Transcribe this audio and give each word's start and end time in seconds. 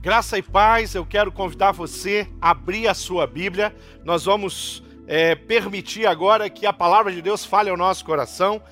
Graça 0.00 0.38
e 0.38 0.42
paz, 0.42 0.94
eu 0.94 1.04
quero 1.04 1.32
convidar 1.32 1.72
você 1.72 2.30
a 2.40 2.50
abrir 2.50 2.86
a 2.86 2.94
sua 2.94 3.26
Bíblia. 3.26 3.74
Nós 4.04 4.26
vamos 4.26 4.80
é, 5.08 5.34
permitir 5.34 6.06
agora 6.06 6.48
que 6.48 6.64
a 6.66 6.72
palavra 6.72 7.10
de 7.10 7.20
Deus 7.20 7.44
fale 7.44 7.68
ao 7.68 7.76
nosso 7.76 8.04
coração. 8.04 8.62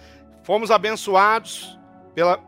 Fomos 0.45 0.71
abençoados 0.71 1.77
pela, 2.15 2.39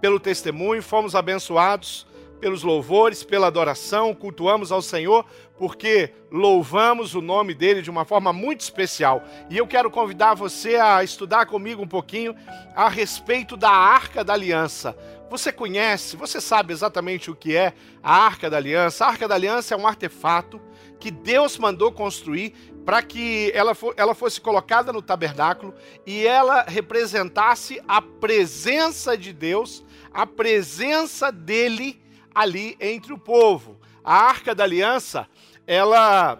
pelo 0.00 0.18
testemunho, 0.18 0.82
fomos 0.82 1.14
abençoados 1.14 2.06
pelos 2.40 2.62
louvores, 2.62 3.22
pela 3.22 3.48
adoração, 3.48 4.14
cultuamos 4.14 4.72
ao 4.72 4.80
Senhor, 4.80 5.26
porque 5.58 6.12
louvamos 6.30 7.14
o 7.14 7.20
nome 7.20 7.52
dele 7.52 7.82
de 7.82 7.90
uma 7.90 8.06
forma 8.06 8.32
muito 8.32 8.62
especial. 8.62 9.22
E 9.50 9.58
eu 9.58 9.66
quero 9.66 9.90
convidar 9.90 10.34
você 10.34 10.76
a 10.76 11.04
estudar 11.04 11.44
comigo 11.44 11.82
um 11.82 11.86
pouquinho 11.86 12.34
a 12.74 12.88
respeito 12.88 13.58
da 13.58 13.70
Arca 13.70 14.24
da 14.24 14.32
Aliança. 14.32 14.96
Você 15.32 15.50
conhece, 15.50 16.14
você 16.14 16.42
sabe 16.42 16.74
exatamente 16.74 17.30
o 17.30 17.34
que 17.34 17.56
é 17.56 17.72
a 18.02 18.14
Arca 18.14 18.50
da 18.50 18.58
Aliança? 18.58 19.02
A 19.02 19.08
Arca 19.08 19.26
da 19.26 19.34
Aliança 19.34 19.72
é 19.72 19.76
um 19.78 19.86
artefato 19.86 20.60
que 21.00 21.10
Deus 21.10 21.56
mandou 21.56 21.90
construir 21.90 22.50
para 22.84 23.02
que 23.02 23.50
ela, 23.54 23.74
ela 23.96 24.14
fosse 24.14 24.42
colocada 24.42 24.92
no 24.92 25.00
tabernáculo 25.00 25.74
e 26.06 26.26
ela 26.26 26.64
representasse 26.64 27.82
a 27.88 28.02
presença 28.02 29.16
de 29.16 29.32
Deus, 29.32 29.82
a 30.12 30.26
presença 30.26 31.32
dele 31.32 31.98
ali 32.34 32.76
entre 32.78 33.14
o 33.14 33.18
povo. 33.18 33.80
A 34.04 34.14
Arca 34.14 34.54
da 34.54 34.64
Aliança, 34.64 35.26
ela 35.66 36.38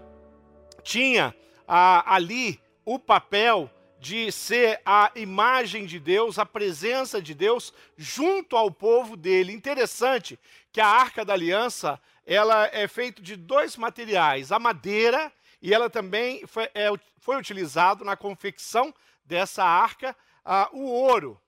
tinha 0.83 1.35
a, 1.67 2.15
ali 2.15 2.61
o 2.85 2.99
papel 2.99 3.71
de 4.03 4.33
ser 4.33 4.81
a 4.85 5.13
imagem 5.15 5.87
de 5.87 6.01
Deus, 6.01 6.37
a 6.37 6.45
presença 6.45 7.23
de 7.23 7.35
Deus 7.35 7.73
junto 7.97 8.57
ao 8.57 8.69
povo 8.69 9.17
dele. 9.17 9.53
Interessante 9.53 10.37
que 10.73 10.81
a 10.81 10.89
Arca 10.89 11.25
da 11.25 11.35
Aliança, 11.35 12.01
ela 12.27 12.69
é 12.73 12.89
feita 12.89 13.23
de 13.23 13.37
dois 13.37 13.77
materiais, 13.77 14.51
a 14.51 14.59
madeira 14.59 15.33
e 15.63 15.73
ela 15.73 15.89
também 15.89 16.45
foi, 16.49 16.69
é, 16.75 16.89
foi 17.19 17.37
utilizado 17.37 18.05
na 18.05 18.17
confecção 18.17 18.93
dessa 19.25 19.63
arca, 19.63 20.17
o 20.73 20.83
ouro. 20.83 21.41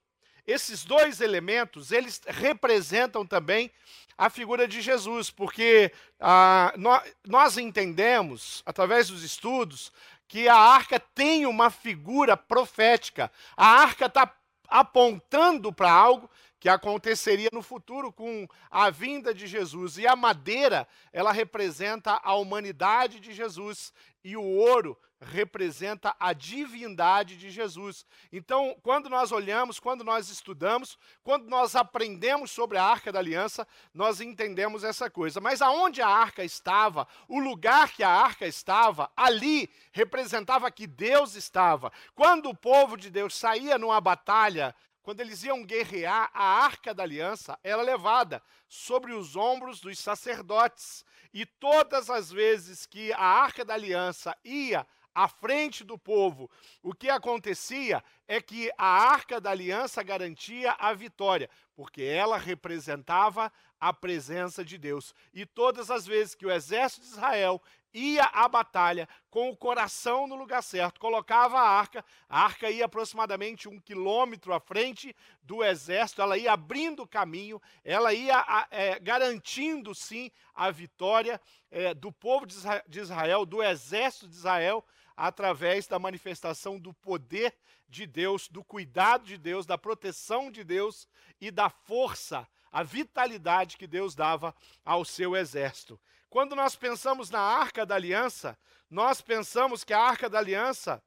Esses 0.47 0.85
dois 0.85 1.19
elementos, 1.19 1.91
eles 1.91 2.21
representam 2.25 3.25
também 3.25 3.69
a 4.17 4.29
figura 4.29 4.65
de 4.65 4.81
Jesus, 4.81 5.29
porque 5.29 5.91
ah, 6.19 6.73
nós, 6.77 7.03
nós 7.25 7.57
entendemos, 7.57 8.63
através 8.65 9.09
dos 9.09 9.23
estudos, 9.23 9.91
que 10.27 10.47
a 10.47 10.55
arca 10.55 10.99
tem 10.99 11.45
uma 11.45 11.69
figura 11.69 12.35
profética. 12.35 13.31
A 13.55 13.67
arca 13.67 14.05
está 14.05 14.33
apontando 14.67 15.71
para 15.71 15.91
algo 15.91 16.29
que 16.59 16.69
aconteceria 16.69 17.49
no 17.53 17.61
futuro 17.61 18.11
com 18.11 18.47
a 18.71 18.89
vinda 18.89 19.33
de 19.33 19.45
Jesus. 19.45 19.97
E 19.97 20.07
a 20.07 20.15
madeira, 20.15 20.87
ela 21.13 21.31
representa 21.31 22.19
a 22.23 22.33
humanidade 22.35 23.19
de 23.19 23.33
Jesus. 23.33 23.93
E 24.23 24.35
o 24.35 24.43
ouro 24.43 24.97
representa 25.25 26.15
a 26.19 26.33
divindade 26.33 27.35
de 27.37 27.49
Jesus. 27.49 28.05
Então, 28.31 28.75
quando 28.81 29.09
nós 29.09 29.31
olhamos, 29.31 29.79
quando 29.79 30.03
nós 30.03 30.29
estudamos, 30.29 30.97
quando 31.23 31.47
nós 31.47 31.75
aprendemos 31.75 32.51
sobre 32.51 32.77
a 32.77 32.83
Arca 32.83 33.11
da 33.11 33.19
Aliança, 33.19 33.67
nós 33.93 34.21
entendemos 34.21 34.83
essa 34.83 35.09
coisa. 35.09 35.41
Mas 35.41 35.61
aonde 35.61 36.01
a 36.01 36.07
arca 36.07 36.43
estava, 36.43 37.07
o 37.27 37.39
lugar 37.39 37.91
que 37.91 38.03
a 38.03 38.09
arca 38.09 38.45
estava, 38.45 39.11
ali 39.15 39.69
representava 39.91 40.71
que 40.71 40.87
Deus 40.87 41.35
estava. 41.35 41.91
Quando 42.13 42.49
o 42.49 42.55
povo 42.55 42.95
de 42.95 43.09
Deus 43.09 43.35
saía 43.35 43.77
numa 43.77 43.99
batalha, 43.99 44.75
quando 45.01 45.19
eles 45.19 45.43
iam 45.43 45.63
guerrear, 45.63 46.31
a 46.33 46.43
arca 46.43 46.93
da 46.93 47.03
aliança 47.03 47.59
era 47.63 47.81
levada 47.81 48.41
sobre 48.67 49.13
os 49.13 49.35
ombros 49.35 49.79
dos 49.79 49.99
sacerdotes. 49.99 51.05
E 51.31 51.45
todas 51.45 52.09
as 52.09 52.31
vezes 52.31 52.85
que 52.85 53.13
a 53.13 53.21
arca 53.21 53.63
da 53.63 53.73
aliança 53.73 54.35
ia 54.43 54.85
à 55.15 55.29
frente 55.29 55.81
do 55.85 55.97
povo, 55.97 56.51
o 56.83 56.93
que 56.93 57.09
acontecia 57.09 58.03
é 58.27 58.41
que 58.41 58.69
a 58.77 58.85
arca 58.85 59.39
da 59.39 59.49
aliança 59.49 60.03
garantia 60.03 60.75
a 60.77 60.93
vitória, 60.93 61.49
porque 61.73 62.03
ela 62.03 62.37
representava 62.37 63.51
a 63.79 63.93
presença 63.93 64.63
de 64.63 64.77
Deus. 64.77 65.15
E 65.33 65.45
todas 65.45 65.89
as 65.89 66.05
vezes 66.05 66.35
que 66.35 66.45
o 66.45 66.51
exército 66.51 67.05
de 67.05 67.13
Israel 67.13 67.61
ia 67.93 68.25
à 68.25 68.47
batalha 68.49 69.07
com 69.29 69.49
o 69.49 69.55
coração 69.55 70.27
no 70.27 70.35
lugar 70.35 70.61
certo, 70.61 70.99
colocava 70.99 71.57
a 71.57 71.69
arca, 71.69 72.03
a 72.27 72.43
arca 72.43 72.69
ia 72.69 72.85
aproximadamente 72.85 73.69
um 73.69 73.79
quilômetro 73.79 74.53
à 74.53 74.59
frente 74.59 75.15
do 75.41 75.63
exército, 75.63 76.21
ela 76.21 76.37
ia 76.37 76.51
abrindo 76.51 77.07
caminho, 77.07 77.61
ela 77.85 78.13
ia 78.13 78.67
é, 78.69 78.99
garantindo 78.99 79.95
sim 79.95 80.29
a 80.53 80.69
vitória 80.71 81.39
é, 81.71 81.93
do 81.93 82.11
povo 82.11 82.45
de 82.45 82.99
Israel, 82.99 83.45
do 83.45 83.63
exército 83.63 84.27
de 84.27 84.35
Israel 84.35 84.83
através 85.15 85.87
da 85.87 85.97
manifestação 85.97 86.79
do 86.79 86.93
poder 86.93 87.55
de 87.87 88.05
Deus, 88.05 88.47
do 88.47 88.63
cuidado 88.63 89.25
de 89.25 89.37
Deus, 89.37 89.65
da 89.65 89.77
proteção 89.77 90.51
de 90.51 90.63
Deus 90.63 91.07
e 91.39 91.51
da 91.51 91.69
força, 91.69 92.47
a 92.71 92.83
vitalidade 92.83 93.77
que 93.77 93.87
Deus 93.87 94.15
dava 94.15 94.53
ao 94.83 95.05
seu 95.05 95.35
exército. 95.35 95.99
Quando 96.29 96.55
nós 96.55 96.75
pensamos 96.75 97.29
na 97.29 97.39
Arca 97.39 97.85
da 97.85 97.95
Aliança, 97.95 98.57
nós 98.89 99.21
pensamos 99.21 99.83
que 99.83 99.93
a 99.93 100.01
Arca 100.01 100.29
da 100.29 100.39
Aliança 100.39 101.01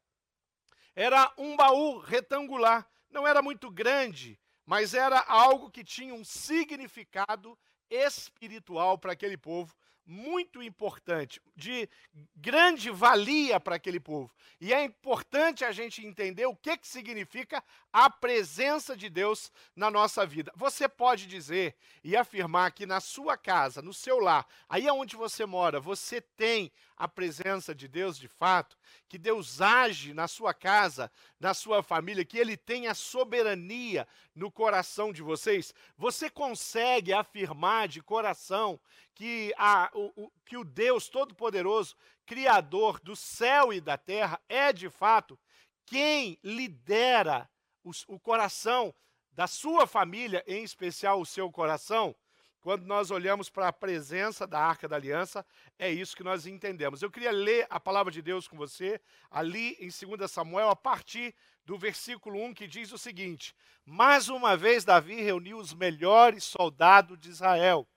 era 0.97 1.33
um 1.37 1.57
baú 1.57 1.99
retangular, 1.99 2.89
não 3.11 3.27
era 3.27 3.43
muito 3.43 3.71
grande, 3.71 4.41
mas 4.65 4.95
era 4.95 5.21
algo 5.21 5.71
que 5.71 5.85
tinha 5.85 6.15
um 6.15 6.25
significado 6.25 7.59
espiritual 7.91 8.99
para 8.99 9.13
aquele 9.13 9.37
povo 9.37 9.75
muito 10.09 10.63
importante, 10.63 11.39
de 11.55 11.87
grande 12.35 12.89
valia 12.91 13.61
para 13.61 13.77
aquele 13.77 14.01
povo. 14.01 14.33
E 14.59 14.73
é 14.73 14.83
importante 14.83 15.67
a 15.67 15.71
gente 15.71 16.05
entender 16.05 16.47
o 16.47 16.57
que, 16.57 16.79
que 16.79 16.89
significa 16.89 17.63
a 17.93 18.09
presença 18.09 18.97
de 18.97 19.11
Deus 19.11 19.53
na 19.77 19.91
nossa 19.91 20.25
vida. 20.25 20.51
Você 20.57 20.89
pode 20.89 21.27
dizer 21.27 21.77
e 22.03 22.17
afirmar 22.17 22.73
que 22.73 22.87
na 22.87 23.01
sua 23.01 23.37
casa, 23.37 23.83
no 23.83 23.93
seu 23.93 24.19
lar, 24.19 24.47
aí 24.67 24.89
onde 24.91 25.15
você 25.15 25.45
mora, 25.45 25.79
você 25.79 26.23
tem 26.23 26.73
a 26.97 27.07
presença 27.07 27.75
de 27.75 27.87
Deus 27.87 28.19
de 28.19 28.27
fato, 28.27 28.77
que 29.09 29.19
Deus 29.19 29.61
age 29.61 30.13
na 30.13 30.27
sua 30.27 30.53
casa, 30.53 31.11
na 31.39 31.55
sua 31.55 31.83
família, 31.83 32.25
que 32.25 32.39
Ele 32.39 32.57
tem 32.57 32.89
a 32.89 32.95
soberania 32.95 34.07
no 34.35 34.51
coração 34.51 35.13
de 35.13 35.23
vocês, 35.23 35.73
você 35.97 36.29
consegue 36.29 37.13
afirmar 37.13 37.87
de 37.87 38.03
coração 38.03 38.81
que, 39.15 39.53
a, 39.57 39.91
o, 39.99 40.25
o, 40.25 40.33
que 40.45 40.57
o 40.57 40.65
Deus 40.65 41.09
Todo-Poderoso, 41.09 41.97
Criador 42.25 43.01
do 43.01 43.17
céu 43.17 43.73
e 43.73 43.81
da 43.81 43.97
terra, 43.97 44.41
é 44.49 44.73
de 44.73 44.89
fato 44.89 45.39
quem 45.87 46.39
lidera 46.45 47.49
os, 47.83 48.05
o 48.07 48.19
coração 48.21 48.95
da 49.33 49.47
sua 49.47 49.87
família, 49.87 50.45
em 50.47 50.63
especial 50.63 51.21
o 51.21 51.27
seu 51.27 51.51
coração? 51.51 52.15
Quando 52.61 52.85
nós 52.85 53.11
olhamos 53.11 53.49
para 53.49 53.69
a 53.69 53.73
presença 53.73 54.47
da 54.47 54.61
Arca 54.61 54.89
da 54.89 54.97
Aliança, 54.97 55.47
é 55.79 55.91
isso 55.91 56.17
que 56.17 56.25
nós 56.25 56.47
entendemos. 56.47 57.01
Eu 57.01 57.11
queria 57.11 57.31
ler 57.31 57.67
a 57.71 57.79
palavra 57.79 58.13
de 58.13 58.21
Deus 58.21 58.49
com 58.49 58.57
você, 58.57 59.01
ali 59.31 59.77
em 59.81 59.89
2 59.89 60.31
Samuel, 60.31 60.69
a 60.69 60.77
partir 60.77 61.35
do 61.65 61.79
versículo 61.79 62.43
1, 62.43 62.55
que 62.55 62.67
diz 62.67 62.93
o 62.93 62.99
seguinte: 62.99 63.55
Mais 63.87 64.29
uma 64.29 64.57
vez 64.57 64.85
Davi 64.85 65.23
reuniu 65.23 65.57
os 65.57 65.73
melhores 65.73 66.45
soldados 66.45 67.19
de 67.19 67.31
Israel, 67.31 67.89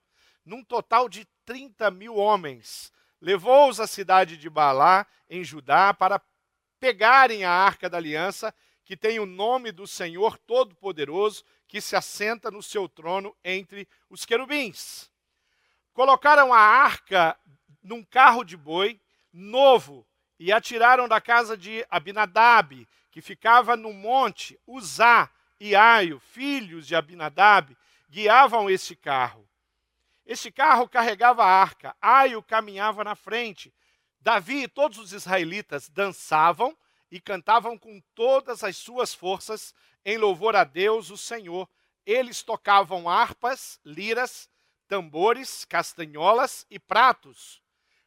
num 0.44 0.62
total 0.62 1.08
de 1.08 1.26
30 1.44 1.90
mil 1.90 2.16
homens. 2.16 2.92
Levou-os 3.20 3.78
à 3.80 3.86
cidade 3.86 4.36
de 4.36 4.50
Balá, 4.50 5.06
em 5.28 5.44
Judá, 5.44 5.94
para 5.94 6.20
pegarem 6.80 7.44
a 7.44 7.50
Arca 7.50 7.88
da 7.88 7.98
Aliança, 7.98 8.54
que 8.84 8.96
tem 8.96 9.20
o 9.20 9.26
nome 9.26 9.70
do 9.70 9.86
Senhor 9.86 10.36
Todo-Poderoso, 10.38 11.44
que 11.68 11.80
se 11.80 11.96
assenta 11.96 12.50
no 12.50 12.62
seu 12.62 12.88
trono 12.88 13.34
entre 13.44 13.88
os 14.10 14.24
querubins. 14.24 15.10
Colocaram 15.94 16.52
a 16.52 16.58
arca 16.58 17.38
num 17.82 18.02
carro 18.02 18.44
de 18.44 18.56
boi 18.56 19.00
novo 19.32 20.06
e 20.38 20.52
atiraram 20.52 21.06
da 21.08 21.20
casa 21.20 21.56
de 21.56 21.86
Abinadab, 21.88 22.86
que 23.10 23.22
ficava 23.22 23.76
no 23.76 23.92
monte. 23.92 24.58
Uzá 24.66 25.30
e 25.60 25.74
Aio, 25.74 26.18
filhos 26.18 26.86
de 26.86 26.94
Abinadab, 26.94 27.76
guiavam 28.10 28.68
este 28.68 28.96
carro. 28.96 29.48
Este 30.24 30.50
carro 30.50 30.88
carregava 30.88 31.44
a 31.44 31.48
arca, 31.48 31.96
Aio 32.00 32.42
caminhava 32.42 33.02
na 33.02 33.14
frente. 33.14 33.74
Davi 34.20 34.62
e 34.62 34.68
todos 34.68 34.98
os 34.98 35.12
israelitas 35.12 35.88
dançavam 35.88 36.76
e 37.10 37.20
cantavam 37.20 37.76
com 37.76 38.00
todas 38.14 38.62
as 38.62 38.76
suas 38.76 39.12
forças 39.12 39.74
em 40.04 40.16
louvor 40.16 40.54
a 40.54 40.64
Deus, 40.64 41.10
o 41.10 41.16
Senhor. 41.16 41.68
Eles 42.06 42.42
tocavam 42.42 43.08
harpas, 43.08 43.80
liras, 43.84 44.48
tambores, 44.86 45.64
castanholas 45.64 46.66
e 46.70 46.78
pratos. 46.78 47.60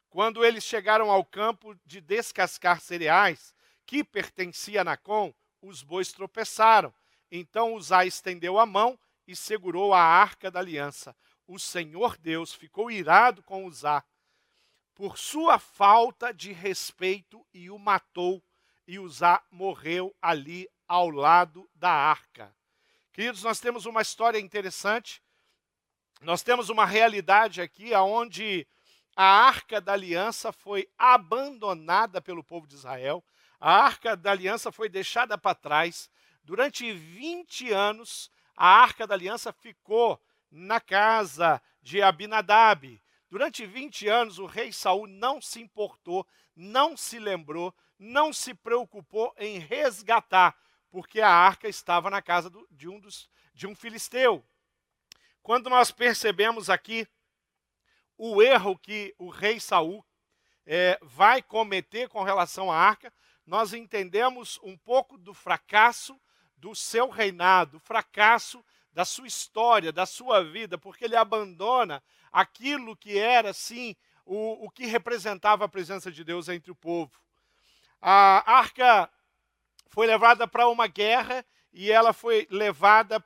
Quando 0.09 0.45
eles 0.45 0.63
chegaram 0.63 1.11
ao 1.11 1.25
campo 1.25 1.75
de 1.85 1.99
descascar 1.99 2.79
cereais, 2.79 3.53
que 3.85 4.03
pertencia 4.03 4.81
a 4.81 4.83
Nacon, 4.83 5.33
os 5.61 5.83
bois 5.83 6.11
tropeçaram. 6.11 6.93
Então 7.29 7.73
Uzá 7.73 8.05
estendeu 8.05 8.57
a 8.57 8.65
mão 8.65 8.97
e 9.27 9.35
segurou 9.35 9.93
a 9.93 10.01
arca 10.01 10.49
da 10.49 10.59
aliança. 10.59 11.15
O 11.47 11.59
Senhor 11.59 12.17
Deus 12.17 12.53
ficou 12.53 12.89
irado 12.89 13.43
com 13.43 13.65
Uzá 13.65 14.03
por 14.95 15.17
sua 15.17 15.59
falta 15.59 16.33
de 16.33 16.53
respeito 16.53 17.45
e 17.53 17.69
o 17.69 17.77
matou, 17.77 18.41
e 18.87 18.97
Uzá 18.97 19.43
morreu 19.51 20.15
ali 20.21 20.69
ao 20.87 21.09
lado 21.09 21.69
da 21.75 21.91
arca. 21.91 22.55
Queridos, 23.11 23.43
nós 23.43 23.59
temos 23.59 23.85
uma 23.85 24.01
história 24.01 24.39
interessante. 24.39 25.21
Nós 26.21 26.41
temos 26.41 26.69
uma 26.69 26.85
realidade 26.85 27.61
aqui 27.61 27.93
onde 27.93 28.65
a 29.15 29.23
arca 29.23 29.81
da 29.81 29.93
aliança 29.93 30.51
foi 30.51 30.87
abandonada 30.97 32.21
pelo 32.21 32.43
povo 32.43 32.67
de 32.67 32.75
Israel. 32.75 33.23
A 33.59 33.71
arca 33.71 34.15
da 34.15 34.31
aliança 34.31 34.71
foi 34.71 34.87
deixada 34.87 35.37
para 35.37 35.55
trás. 35.55 36.09
Durante 36.43 36.91
20 36.91 37.71
anos, 37.71 38.29
a 38.55 38.67
arca 38.67 39.05
da 39.05 39.13
aliança 39.13 39.51
ficou 39.51 40.21
na 40.55 40.79
casa 40.79 41.61
de 41.81 42.01
Abinadab. 42.01 43.01
Durante 43.29 43.65
20 43.65 44.07
anos, 44.07 44.39
o 44.39 44.45
rei 44.45 44.71
Saul 44.71 45.05
não 45.05 45.41
se 45.41 45.61
importou, 45.61 46.25
não 46.55 46.95
se 46.95 47.19
lembrou, 47.19 47.75
não 47.99 48.31
se 48.31 48.53
preocupou 48.53 49.33
em 49.37 49.59
resgatar, 49.59 50.57
porque 50.89 51.19
a 51.19 51.29
arca 51.29 51.67
estava 51.67 52.09
na 52.09 52.21
casa 52.21 52.49
do, 52.49 52.65
de, 52.71 52.87
um 52.87 53.01
dos, 53.01 53.29
de 53.53 53.67
um 53.67 53.75
filisteu. 53.75 54.45
Quando 55.43 55.69
nós 55.69 55.91
percebemos 55.91 56.69
aqui 56.69 57.05
o 58.17 58.41
erro 58.41 58.79
que 58.79 59.13
o 59.17 59.29
rei 59.29 59.59
Saul 59.59 60.05
é, 60.65 60.97
vai 61.01 61.41
cometer 61.41 62.07
com 62.07 62.23
relação 62.23 62.71
à 62.71 62.77
arca, 62.77 63.11
nós 63.45 63.73
entendemos 63.73 64.57
um 64.63 64.77
pouco 64.77 65.17
do 65.17 65.33
fracasso 65.33 66.19
do 66.55 66.73
seu 66.73 67.09
reinado, 67.09 67.77
fracasso 67.79 68.63
da 68.95 69.03
sua 69.03 69.27
história, 69.27 69.91
da 69.91 70.05
sua 70.05 70.41
vida, 70.41 70.77
porque 70.77 71.03
ele 71.03 71.17
abandona 71.17 72.01
aquilo 72.31 72.95
que 72.95 73.19
era, 73.19 73.51
sim, 73.51 73.93
o, 74.25 74.65
o 74.65 74.69
que 74.71 74.85
representava 74.85 75.65
a 75.65 75.69
presença 75.69 76.09
de 76.09 76.23
Deus 76.23 76.47
entre 76.47 76.71
o 76.71 76.75
povo. 76.75 77.11
A 78.01 78.49
arca 78.49 79.11
foi 79.89 80.07
levada 80.07 80.47
para 80.47 80.69
uma 80.69 80.87
guerra 80.87 81.45
e 81.73 81.91
ela 81.91 82.13
foi 82.13 82.47
levada 82.49 83.21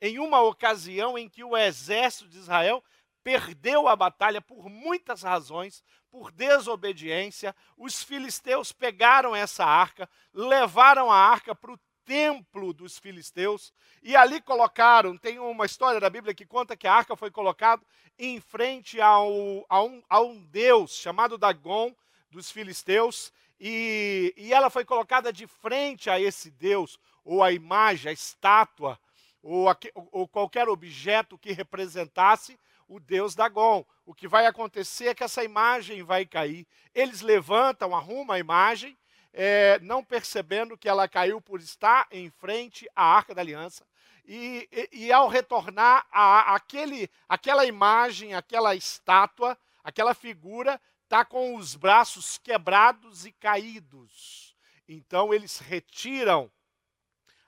em 0.00 0.18
uma 0.18 0.40
ocasião 0.40 1.18
em 1.18 1.28
que 1.28 1.44
o 1.44 1.54
exército 1.54 2.26
de 2.30 2.38
Israel 2.38 2.82
perdeu 3.22 3.86
a 3.86 3.94
batalha 3.94 4.40
por 4.40 4.70
muitas 4.70 5.22
razões, 5.22 5.84
por 6.10 6.32
desobediência. 6.32 7.54
Os 7.76 8.02
filisteus 8.02 8.72
pegaram 8.72 9.36
essa 9.36 9.66
arca, 9.66 10.08
levaram 10.32 11.12
a 11.12 11.16
arca 11.18 11.54
para 11.54 11.72
o 11.72 11.80
templo 12.10 12.72
dos 12.72 12.98
filisteus 12.98 13.72
e 14.02 14.16
ali 14.16 14.40
colocaram. 14.40 15.16
Tem 15.16 15.38
uma 15.38 15.64
história 15.64 16.00
da 16.00 16.10
Bíblia 16.10 16.34
que 16.34 16.44
conta 16.44 16.76
que 16.76 16.88
a 16.88 16.92
arca 16.92 17.14
foi 17.14 17.30
colocada 17.30 17.80
em 18.18 18.40
frente 18.40 19.00
ao, 19.00 19.64
a, 19.68 19.80
um, 19.80 20.02
a 20.08 20.20
um 20.20 20.42
deus 20.46 20.96
chamado 20.96 21.38
Dagon 21.38 21.94
dos 22.28 22.50
filisteus 22.50 23.32
e, 23.60 24.34
e 24.36 24.52
ela 24.52 24.70
foi 24.70 24.84
colocada 24.84 25.32
de 25.32 25.46
frente 25.46 26.10
a 26.10 26.18
esse 26.18 26.50
deus, 26.50 26.98
ou 27.24 27.44
a 27.44 27.52
imagem, 27.52 28.10
a 28.10 28.12
estátua, 28.12 28.98
ou, 29.40 29.68
a, 29.68 29.76
ou 30.10 30.26
qualquer 30.26 30.68
objeto 30.68 31.38
que 31.38 31.52
representasse 31.52 32.58
o 32.88 32.98
deus 32.98 33.36
Dagon. 33.36 33.84
O 34.04 34.12
que 34.12 34.26
vai 34.26 34.46
acontecer 34.46 35.06
é 35.06 35.14
que 35.14 35.22
essa 35.22 35.44
imagem 35.44 36.02
vai 36.02 36.26
cair. 36.26 36.66
Eles 36.92 37.20
levantam, 37.20 37.94
arrumam 37.94 38.34
a 38.34 38.40
imagem 38.40 38.98
é, 39.32 39.78
não 39.80 40.04
percebendo 40.04 40.76
que 40.76 40.88
ela 40.88 41.08
caiu 41.08 41.40
por 41.40 41.60
estar 41.60 42.06
em 42.10 42.30
frente 42.30 42.88
à 42.94 43.04
arca 43.04 43.34
da 43.34 43.40
aliança. 43.40 43.86
E, 44.24 44.68
e, 44.70 45.06
e 45.06 45.12
ao 45.12 45.28
retornar, 45.28 46.06
a, 46.10 46.54
aquele, 46.54 47.10
aquela 47.28 47.64
imagem, 47.64 48.34
aquela 48.34 48.74
estátua, 48.74 49.56
aquela 49.82 50.14
figura, 50.14 50.80
está 51.04 51.24
com 51.24 51.56
os 51.56 51.74
braços 51.74 52.38
quebrados 52.38 53.26
e 53.26 53.32
caídos. 53.32 54.54
Então 54.88 55.34
eles 55.34 55.58
retiram 55.58 56.50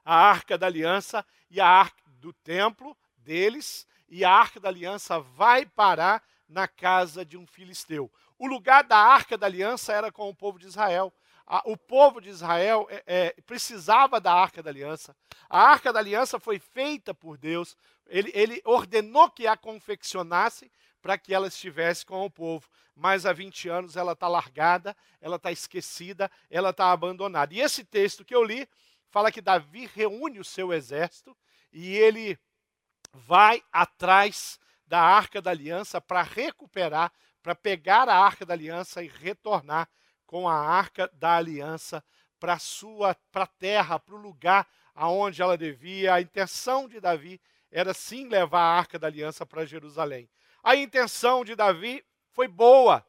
a 0.04 0.14
arca 0.14 0.58
da 0.58 0.66
aliança 0.66 1.24
e 1.50 1.60
a 1.60 1.68
arca 1.68 2.02
do 2.06 2.32
templo 2.32 2.96
deles, 3.16 3.86
e 4.08 4.24
a 4.24 4.30
arca 4.30 4.58
da 4.58 4.68
aliança 4.68 5.20
vai 5.20 5.64
parar 5.64 6.22
na 6.48 6.68
casa 6.68 7.24
de 7.24 7.36
um 7.36 7.46
filisteu. 7.46 8.12
O 8.38 8.46
lugar 8.46 8.84
da 8.84 8.98
arca 8.98 9.38
da 9.38 9.46
aliança 9.46 9.92
era 9.92 10.10
com 10.10 10.28
o 10.28 10.34
povo 10.34 10.58
de 10.58 10.66
Israel 10.66 11.12
a, 11.46 11.62
o 11.66 11.76
povo 11.76 12.20
de 12.20 12.28
Israel 12.28 12.86
é, 12.90 13.02
é, 13.06 13.42
precisava 13.46 14.20
da 14.20 14.32
arca 14.32 14.62
da 14.62 14.70
aliança. 14.70 15.14
A 15.48 15.60
arca 15.60 15.92
da 15.92 15.98
aliança 15.98 16.38
foi 16.38 16.58
feita 16.58 17.12
por 17.12 17.36
Deus. 17.36 17.76
Ele, 18.06 18.30
ele 18.34 18.60
ordenou 18.64 19.30
que 19.30 19.46
a 19.46 19.56
confeccionasse 19.56 20.70
para 21.00 21.18
que 21.18 21.34
ela 21.34 21.48
estivesse 21.48 22.06
com 22.06 22.24
o 22.24 22.30
povo. 22.30 22.68
Mas 22.94 23.26
há 23.26 23.32
20 23.32 23.68
anos 23.68 23.96
ela 23.96 24.12
está 24.12 24.28
largada, 24.28 24.96
ela 25.20 25.36
está 25.36 25.50
esquecida, 25.50 26.30
ela 26.50 26.70
está 26.70 26.92
abandonada. 26.92 27.52
E 27.54 27.60
esse 27.60 27.84
texto 27.84 28.24
que 28.24 28.34
eu 28.34 28.44
li 28.44 28.68
fala 29.10 29.32
que 29.32 29.40
Davi 29.40 29.86
reúne 29.86 30.38
o 30.38 30.44
seu 30.44 30.72
exército 30.72 31.36
e 31.72 31.96
ele 31.96 32.38
vai 33.12 33.62
atrás 33.72 34.58
da 34.86 35.00
arca 35.00 35.40
da 35.40 35.50
aliança 35.50 36.00
para 36.00 36.22
recuperar, 36.22 37.12
para 37.42 37.54
pegar 37.54 38.08
a 38.08 38.16
arca 38.16 38.46
da 38.46 38.54
aliança 38.54 39.02
e 39.02 39.08
retornar 39.08 39.88
com 40.32 40.48
a 40.48 40.54
arca 40.54 41.10
da 41.12 41.36
aliança 41.36 42.02
para 42.40 42.58
sua 42.58 43.14
para 43.30 43.44
a 43.44 43.46
terra, 43.46 43.98
para 43.98 44.14
o 44.14 44.18
lugar 44.18 44.66
aonde 44.94 45.42
ela 45.42 45.58
devia. 45.58 46.14
A 46.14 46.22
intenção 46.22 46.88
de 46.88 46.98
Davi 46.98 47.38
era 47.70 47.92
sim 47.92 48.28
levar 48.28 48.60
a 48.62 48.78
arca 48.78 48.98
da 48.98 49.08
aliança 49.08 49.44
para 49.44 49.66
Jerusalém. 49.66 50.30
A 50.62 50.74
intenção 50.74 51.44
de 51.44 51.54
Davi 51.54 52.02
foi 52.30 52.48
boa. 52.48 53.04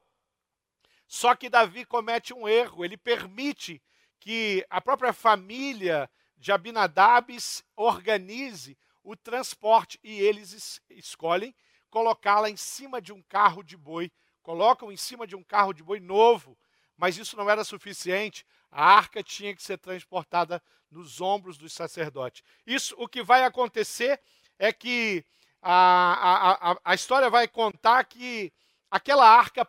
Só 1.08 1.34
que 1.34 1.50
Davi 1.50 1.86
comete 1.86 2.34
um 2.34 2.46
erro, 2.46 2.84
ele 2.84 2.98
permite 2.98 3.81
que 4.20 4.66
a 4.70 4.81
própria 4.81 5.14
família 5.14 6.10
de 6.36 6.52
Abinadab 6.52 7.34
organize 7.78 8.78
o 9.02 9.16
transporte 9.16 9.98
e 10.04 10.20
eles 10.20 10.52
es 10.52 10.81
escolhem 10.90 11.56
colocá-la 11.90 12.50
em 12.50 12.58
cima 12.58 13.02
de 13.02 13.14
um 13.14 13.22
carro 13.22 13.64
de 13.64 13.78
boi, 13.78 14.12
colocam 14.42 14.92
em 14.92 14.98
cima 14.98 15.25
de 15.25 15.38
um 15.38 15.44
carro 15.44 15.72
de 15.72 15.81
boi 15.81 16.02
novo, 16.02 16.58
mas 17.04 17.18
isso 17.18 17.36
não 17.36 17.50
era 17.50 17.66
suficiente. 17.66 18.46
A 18.72 18.96
arca 18.96 19.22
tinha 19.22 19.54
que 19.54 19.62
ser 19.62 19.78
transportada 19.78 20.64
nos 20.90 21.20
ombros 21.20 21.58
dos 21.58 21.74
sacerdotes. 21.74 22.42
Isso, 22.66 22.96
o 22.98 23.10
que 23.10 23.22
vai 23.22 23.44
acontecer 23.44 24.22
é 24.58 24.72
que 24.72 25.26
a, 25.62 26.72
a, 26.72 26.78
a 26.82 26.96
história 26.96 27.30
vai 27.30 27.46
contar 27.46 28.06
que 28.06 28.54
aquela 28.90 29.30
arca, 29.30 29.68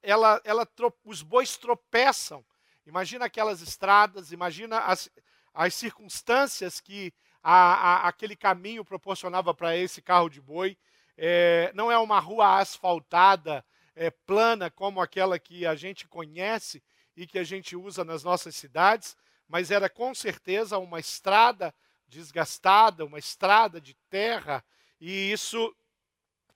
ela, 0.00 0.40
ela, 0.44 0.68
os 1.04 1.20
bois 1.20 1.56
tropeçam. 1.56 2.44
Imagina 2.86 3.24
aquelas 3.24 3.60
estradas, 3.60 4.30
imagina 4.30 4.78
as, 4.78 5.10
as 5.52 5.74
circunstâncias 5.74 6.80
que 6.80 7.12
a, 7.42 7.54
a, 7.54 8.08
aquele 8.08 8.36
caminho 8.36 8.84
proporcionava 8.84 9.52
para 9.52 9.76
esse 9.76 10.00
carro 10.00 10.28
de 10.28 10.40
boi. 10.40 10.78
É, 11.16 11.72
não 11.74 11.90
é 11.90 11.98
uma 11.98 12.20
rua 12.20 12.60
asfaltada, 12.60 13.64
é, 13.98 14.10
plana 14.10 14.70
como 14.70 15.00
aquela 15.00 15.38
que 15.38 15.66
a 15.66 15.74
gente 15.74 16.06
conhece 16.06 16.82
e 17.16 17.26
que 17.26 17.38
a 17.38 17.42
gente 17.42 17.74
usa 17.74 18.04
nas 18.04 18.22
nossas 18.22 18.54
cidades, 18.54 19.16
mas 19.48 19.72
era 19.72 19.90
com 19.90 20.14
certeza 20.14 20.78
uma 20.78 21.00
estrada 21.00 21.74
desgastada, 22.06 23.04
uma 23.04 23.18
estrada 23.18 23.80
de 23.80 23.94
terra, 24.08 24.64
e 25.00 25.32
isso 25.32 25.74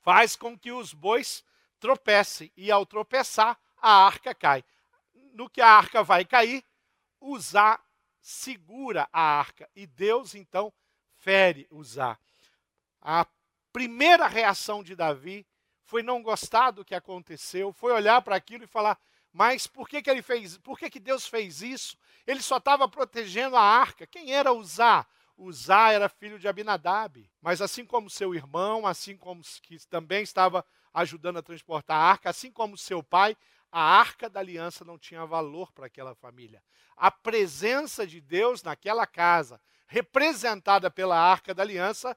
faz 0.03 0.37
com 0.37 0.57
que 0.57 0.71
os 0.71 0.95
bois 0.95 1.45
tropecem, 1.81 2.51
e 2.57 2.71
ao 2.71 2.87
tropeçar, 2.87 3.59
a 3.77 4.07
arca 4.07 4.33
cai. 4.33 4.65
No 5.35 5.51
que 5.51 5.61
a 5.61 5.69
arca 5.69 6.03
vai 6.03 6.25
cair, 6.25 6.65
Uzá 7.21 7.81
segura 8.21 9.09
a 9.13 9.21
arca, 9.21 9.69
e 9.75 9.85
Deus 9.85 10.35
então 10.35 10.73
fere 11.17 11.67
Uzá. 11.71 12.17
A 13.01 13.27
primeira 13.73 14.29
reação 14.29 14.83
de 14.83 14.95
Davi 14.95 15.45
foi 15.93 16.03
não 16.03 16.23
gostar 16.23 16.71
do 16.71 16.87
que 16.87 16.95
aconteceu, 16.95 17.71
foi 17.71 17.93
olhar 17.93 18.23
para 18.23 18.35
aquilo 18.35 18.65
e 18.65 18.67
falar: 18.67 18.99
mas 19.31 19.67
por 19.67 19.87
que, 19.87 20.01
que 20.01 20.09
ele 20.09 20.23
fez? 20.23 20.57
Por 20.57 20.79
que, 20.79 20.89
que 20.89 20.99
Deus 20.99 21.27
fez 21.27 21.61
isso? 21.61 21.99
Ele 22.27 22.41
só 22.41 22.57
estava 22.57 22.89
protegendo 22.89 23.57
a 23.57 23.63
arca. 23.63 24.07
Quem 24.07 24.33
era 24.33 24.55
Uzá? 24.55 25.07
Uzá 25.37 25.93
era 25.93 26.09
filho 26.09 26.39
de 26.39 26.49
Abinadab. 26.49 27.31
Mas 27.43 27.61
assim 27.61 27.85
como 27.85 28.09
seu 28.09 28.35
irmão, 28.35 28.87
assim 28.87 29.19
como 29.19 29.43
que 29.63 29.87
também 29.87 30.23
estava 30.23 30.65
ajudando 30.95 31.37
a 31.37 31.43
transportar 31.43 31.99
a 31.99 32.11
arca, 32.11 32.31
assim 32.31 32.51
como 32.51 32.79
seu 32.79 33.03
pai, 33.03 33.37
a 33.71 33.83
arca 33.83 34.31
da 34.31 34.41
aliança 34.41 34.87
não 34.87 34.99
tinha 34.99 35.27
valor 35.27 35.73
para 35.73 35.89
aquela 35.89 36.15
família. 36.15 36.63
A 36.97 37.11
presença 37.11 38.07
de 38.07 38.19
Deus 38.19 38.63
naquela 38.63 39.07
casa, 39.07 39.61
representada 39.87 40.91
pela 40.91 41.19
arca 41.19 41.53
da 41.53 41.63
aliança, 41.63 42.17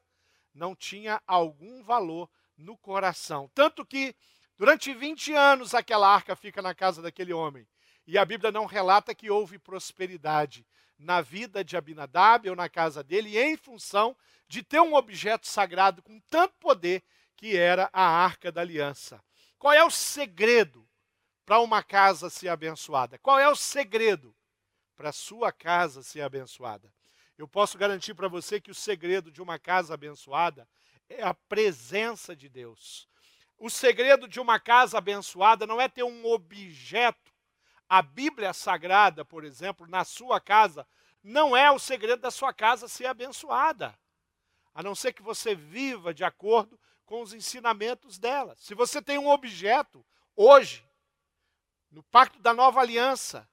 não 0.53 0.73
tinha 0.73 1.21
algum 1.27 1.83
valor 1.83 2.29
no 2.57 2.77
coração. 2.77 3.49
Tanto 3.53 3.85
que 3.85 4.15
durante 4.57 4.93
20 4.93 5.33
anos 5.33 5.73
aquela 5.73 6.07
arca 6.07 6.35
fica 6.35 6.61
na 6.61 6.73
casa 6.73 7.01
daquele 7.01 7.33
homem. 7.33 7.67
E 8.07 8.17
a 8.17 8.25
Bíblia 8.25 8.51
não 8.51 8.65
relata 8.65 9.15
que 9.15 9.29
houve 9.29 9.57
prosperidade 9.57 10.65
na 10.97 11.21
vida 11.21 11.63
de 11.63 11.75
Abinadab 11.75 12.49
ou 12.49 12.55
na 12.55 12.69
casa 12.69 13.03
dele, 13.03 13.37
em 13.37 13.57
função 13.57 14.15
de 14.47 14.63
ter 14.63 14.79
um 14.79 14.93
objeto 14.93 15.47
sagrado 15.47 16.01
com 16.01 16.19
tanto 16.29 16.55
poder 16.59 17.03
que 17.35 17.57
era 17.57 17.89
a 17.91 18.03
arca 18.03 18.51
da 18.51 18.61
aliança. 18.61 19.21
Qual 19.57 19.73
é 19.73 19.83
o 19.83 19.91
segredo 19.91 20.87
para 21.45 21.59
uma 21.59 21.83
casa 21.83 22.29
ser 22.29 22.49
abençoada? 22.49 23.17
Qual 23.19 23.39
é 23.39 23.49
o 23.49 23.55
segredo 23.55 24.35
para 24.95 25.11
sua 25.11 25.51
casa 25.51 26.01
ser 26.01 26.21
abençoada? 26.21 26.93
Eu 27.37 27.47
posso 27.47 27.77
garantir 27.77 28.13
para 28.13 28.29
você 28.29 28.61
que 28.61 28.71
o 28.71 28.75
segredo 28.75 29.31
de 29.31 29.41
uma 29.41 29.59
casa 29.59 29.93
abençoada 29.93 30.67
é 31.09 31.23
a 31.23 31.33
presença 31.33 32.35
de 32.35 32.49
Deus. 32.49 33.07
O 33.57 33.69
segredo 33.69 34.27
de 34.27 34.39
uma 34.39 34.59
casa 34.59 34.97
abençoada 34.97 35.65
não 35.65 35.79
é 35.79 35.87
ter 35.87 36.03
um 36.03 36.25
objeto. 36.25 37.33
A 37.87 38.01
Bíblia 38.01 38.53
Sagrada, 38.53 39.23
por 39.23 39.43
exemplo, 39.43 39.87
na 39.87 40.03
sua 40.03 40.39
casa, 40.39 40.85
não 41.23 41.55
é 41.55 41.71
o 41.71 41.79
segredo 41.79 42.21
da 42.21 42.31
sua 42.31 42.53
casa 42.53 42.87
ser 42.87 43.05
abençoada. 43.05 43.97
A 44.73 44.83
não 44.83 44.93
ser 44.93 45.13
que 45.13 45.21
você 45.21 45.55
viva 45.55 46.13
de 46.13 46.23
acordo 46.23 46.79
com 47.05 47.21
os 47.21 47.33
ensinamentos 47.33 48.17
dela. 48.17 48.55
Se 48.57 48.73
você 48.73 49.01
tem 49.01 49.17
um 49.17 49.29
objeto, 49.29 50.05
hoje, 50.35 50.85
no 51.89 52.03
pacto 52.03 52.39
da 52.39 52.53
nova 52.53 52.81
aliança, 52.81 53.47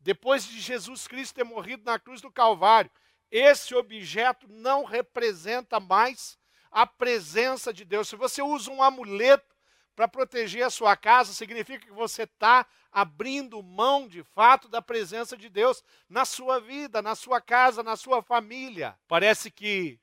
depois 0.00 0.46
de 0.46 0.60
Jesus 0.60 1.06
Cristo 1.06 1.34
ter 1.34 1.44
morrido 1.44 1.84
na 1.84 1.98
cruz 1.98 2.20
do 2.20 2.30
Calvário, 2.30 2.90
esse 3.30 3.74
objeto 3.74 4.46
não 4.48 4.84
representa 4.84 5.80
mais 5.80 6.38
a 6.74 6.84
presença 6.84 7.72
de 7.72 7.84
Deus. 7.84 8.08
Se 8.08 8.16
você 8.16 8.42
usa 8.42 8.68
um 8.68 8.82
amuleto 8.82 9.54
para 9.94 10.08
proteger 10.08 10.64
a 10.64 10.70
sua 10.70 10.96
casa, 10.96 11.32
significa 11.32 11.86
que 11.86 11.92
você 11.92 12.24
está 12.24 12.66
abrindo 12.90 13.62
mão 13.62 14.08
de 14.08 14.24
fato 14.24 14.68
da 14.68 14.82
presença 14.82 15.36
de 15.36 15.48
Deus 15.48 15.84
na 16.08 16.24
sua 16.24 16.58
vida, 16.58 17.00
na 17.00 17.14
sua 17.14 17.40
casa, 17.40 17.80
na 17.80 17.94
sua 17.94 18.20
família. 18.24 18.98
Parece 19.06 19.52
que 19.52 20.00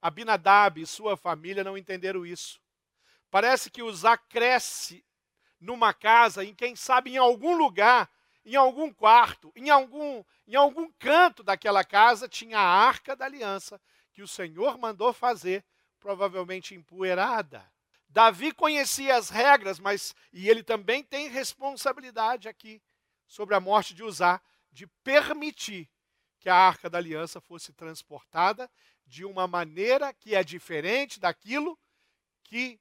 Abinadab 0.00 0.80
e 0.80 0.86
sua 0.86 1.14
família 1.14 1.62
não 1.62 1.76
entenderam 1.76 2.24
isso. 2.24 2.58
Parece 3.30 3.70
que 3.70 3.82
Uzá 3.82 4.16
cresce 4.16 5.04
numa 5.60 5.92
casa, 5.92 6.42
em 6.42 6.54
quem 6.54 6.74
sabe 6.74 7.12
em 7.12 7.18
algum 7.18 7.54
lugar, 7.54 8.10
em 8.46 8.56
algum 8.56 8.90
quarto, 8.90 9.52
em 9.54 9.68
algum, 9.68 10.24
em 10.46 10.54
algum 10.54 10.90
canto 10.98 11.42
daquela 11.42 11.84
casa, 11.84 12.28
tinha 12.28 12.58
a 12.58 12.86
arca 12.86 13.14
da 13.14 13.26
aliança 13.26 13.78
que 14.14 14.22
o 14.22 14.28
Senhor 14.28 14.78
mandou 14.78 15.12
fazer 15.12 15.62
provavelmente 16.04 16.74
empoeirada. 16.74 17.66
Davi 18.10 18.52
conhecia 18.52 19.16
as 19.16 19.30
regras, 19.30 19.78
mas 19.78 20.14
e 20.34 20.50
ele 20.50 20.62
também 20.62 21.02
tem 21.02 21.28
responsabilidade 21.28 22.46
aqui 22.46 22.82
sobre 23.26 23.54
a 23.54 23.60
morte 23.60 23.94
de 23.94 24.02
Uzá 24.02 24.38
de 24.70 24.86
permitir 25.02 25.88
que 26.38 26.50
a 26.50 26.54
arca 26.54 26.90
da 26.90 26.98
aliança 26.98 27.40
fosse 27.40 27.72
transportada 27.72 28.70
de 29.06 29.24
uma 29.24 29.48
maneira 29.48 30.12
que 30.12 30.34
é 30.34 30.44
diferente 30.44 31.18
daquilo 31.18 31.78
que 32.42 32.78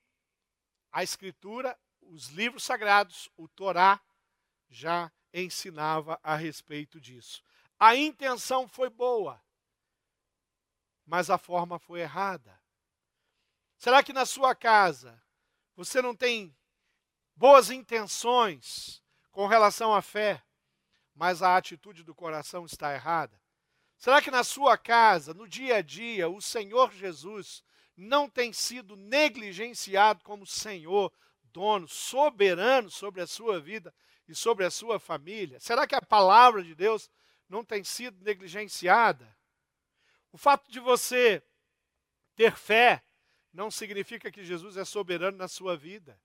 a 0.91 1.01
escritura, 1.01 1.79
os 2.01 2.27
livros 2.27 2.65
sagrados, 2.65 3.29
o 3.37 3.47
Torá 3.47 4.01
já 4.69 5.09
ensinava 5.33 6.19
a 6.21 6.35
respeito 6.35 6.99
disso. 6.99 7.41
A 7.79 7.95
intenção 7.95 8.67
foi 8.67 8.89
boa, 8.89 9.41
mas 11.05 11.29
a 11.29 11.37
forma 11.37 11.79
foi 11.79 12.01
errada. 12.01 12.61
Será 13.83 14.01
que 14.01 14.13
na 14.13 14.25
sua 14.25 14.55
casa 14.55 15.21
você 15.75 16.01
não 16.01 16.15
tem 16.15 16.55
boas 17.35 17.69
intenções 17.69 19.03
com 19.29 19.45
relação 19.45 19.93
à 19.93 20.01
fé, 20.01 20.41
mas 21.13 21.43
a 21.43 21.57
atitude 21.57 22.01
do 22.01 22.15
coração 22.15 22.65
está 22.65 22.93
errada? 22.93 23.37
Será 23.97 24.21
que 24.21 24.31
na 24.31 24.41
sua 24.41 24.77
casa, 24.77 25.33
no 25.33 25.45
dia 25.45 25.75
a 25.75 25.81
dia, 25.81 26.29
o 26.29 26.39
Senhor 26.39 26.93
Jesus 26.93 27.61
não 27.93 28.29
tem 28.29 28.53
sido 28.53 28.95
negligenciado 28.95 30.23
como 30.23 30.47
Senhor, 30.47 31.11
dono, 31.43 31.85
soberano 31.85 32.89
sobre 32.89 33.19
a 33.19 33.27
sua 33.27 33.59
vida 33.59 33.93
e 34.29 34.33
sobre 34.33 34.63
a 34.63 34.71
sua 34.71 34.97
família? 34.97 35.59
Será 35.59 35.85
que 35.85 35.93
a 35.93 36.01
palavra 36.01 36.63
de 36.63 36.73
Deus 36.73 37.11
não 37.49 37.65
tem 37.65 37.83
sido 37.83 38.23
negligenciada? 38.23 39.35
O 40.31 40.37
fato 40.37 40.71
de 40.71 40.79
você 40.79 41.43
ter 42.33 42.55
fé 42.55 43.03
não 43.53 43.69
significa 43.69 44.31
que 44.31 44.43
Jesus 44.43 44.75
é 44.75 44.83
soberano 44.83 45.37
na 45.37 45.47
sua 45.47 45.77
vida. 45.77 46.19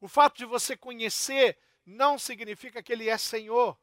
O 0.00 0.08
fato 0.08 0.36
de 0.38 0.44
você 0.44 0.76
conhecer 0.76 1.56
não 1.86 2.18
significa 2.18 2.82
que 2.82 2.92
ele 2.92 3.08
é 3.08 3.16
Senhor. 3.16 3.78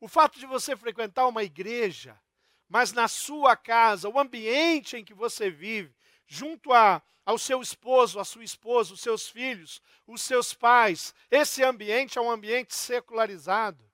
O 0.00 0.08
fato 0.08 0.38
de 0.38 0.46
você 0.46 0.76
frequentar 0.76 1.26
uma 1.26 1.42
igreja, 1.42 2.20
mas 2.68 2.92
na 2.92 3.08
sua 3.08 3.56
casa, 3.56 4.08
o 4.08 4.18
ambiente 4.18 4.96
em 4.96 5.04
que 5.04 5.14
você 5.14 5.50
vive, 5.50 5.94
junto 6.26 6.72
a, 6.72 7.02
ao 7.24 7.38
seu 7.38 7.60
esposo, 7.60 8.18
a 8.18 8.24
sua 8.24 8.44
esposa, 8.44 8.94
os 8.94 9.00
seus 9.00 9.28
filhos, 9.28 9.80
os 10.06 10.22
seus 10.22 10.54
pais, 10.54 11.14
esse 11.30 11.62
ambiente 11.62 12.18
é 12.18 12.20
um 12.20 12.30
ambiente 12.30 12.74
secularizado. 12.74 13.84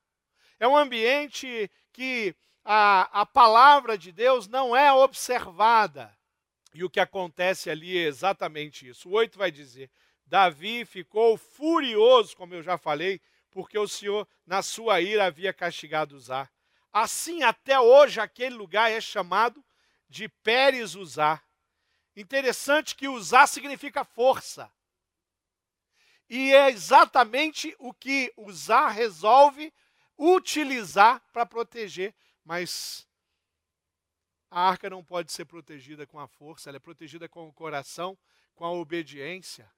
É 0.59 0.69
um 0.69 0.77
ambiente 0.77 1.71
que 1.93 2.35
a, 2.65 3.23
a 3.23 3.27
palavra 3.27 3.99
de 3.99 4.13
Deus 4.13 4.47
não 4.47 4.77
é 4.77 4.93
observada. 4.93 6.17
E 6.75 6.83
o 6.83 6.91
que 6.91 7.01
acontece 7.01 7.69
ali 7.69 7.99
é 7.99 8.03
exatamente 8.03 8.89
isso. 8.89 9.09
O 9.09 9.13
8 9.13 9.39
vai 9.39 9.51
dizer: 9.51 9.91
Davi 10.27 10.85
ficou 10.85 11.37
furioso, 11.37 12.37
como 12.37 12.55
eu 12.55 12.63
já 12.63 12.79
falei, 12.79 13.21
porque 13.51 13.79
o 13.79 13.87
Senhor, 13.87 14.27
na 14.47 14.63
sua 14.63 15.01
ira, 15.01 15.27
havia 15.27 15.53
castigado 15.53 16.17
Uzá. 16.17 16.49
Assim, 16.93 17.43
até 17.43 17.79
hoje, 17.79 18.21
aquele 18.21 18.55
lugar 18.55 18.91
é 18.91 19.01
chamado 19.01 19.63
de 20.09 20.29
Pérez 20.29 20.95
Uzá. 20.95 21.43
Interessante 22.17 22.95
que 22.95 23.09
Uzá 23.09 23.47
significa 23.47 24.05
força. 24.05 24.71
E 26.29 26.55
é 26.55 26.71
exatamente 26.71 27.75
o 27.79 27.93
que 27.93 28.33
Uzá 28.37 28.89
resolve 28.89 29.73
utilizar 30.19 31.23
para 31.33 31.45
proteger. 31.45 32.15
Mas 32.45 33.07
a 34.53 34.69
arca 34.69 34.91
não 34.91 35.03
pode 35.03 35.33
ser 35.33 35.47
protegida 35.47 36.07
com 36.07 36.21
a 36.21 36.29
força, 36.29 36.69
ela 36.69 36.77
é 36.77 36.79
protegida 36.79 37.27
com 37.27 37.49
o 37.49 37.53
coração, 37.55 38.19
com 38.55 38.67
a 38.67 38.71
obediência. 38.71 39.73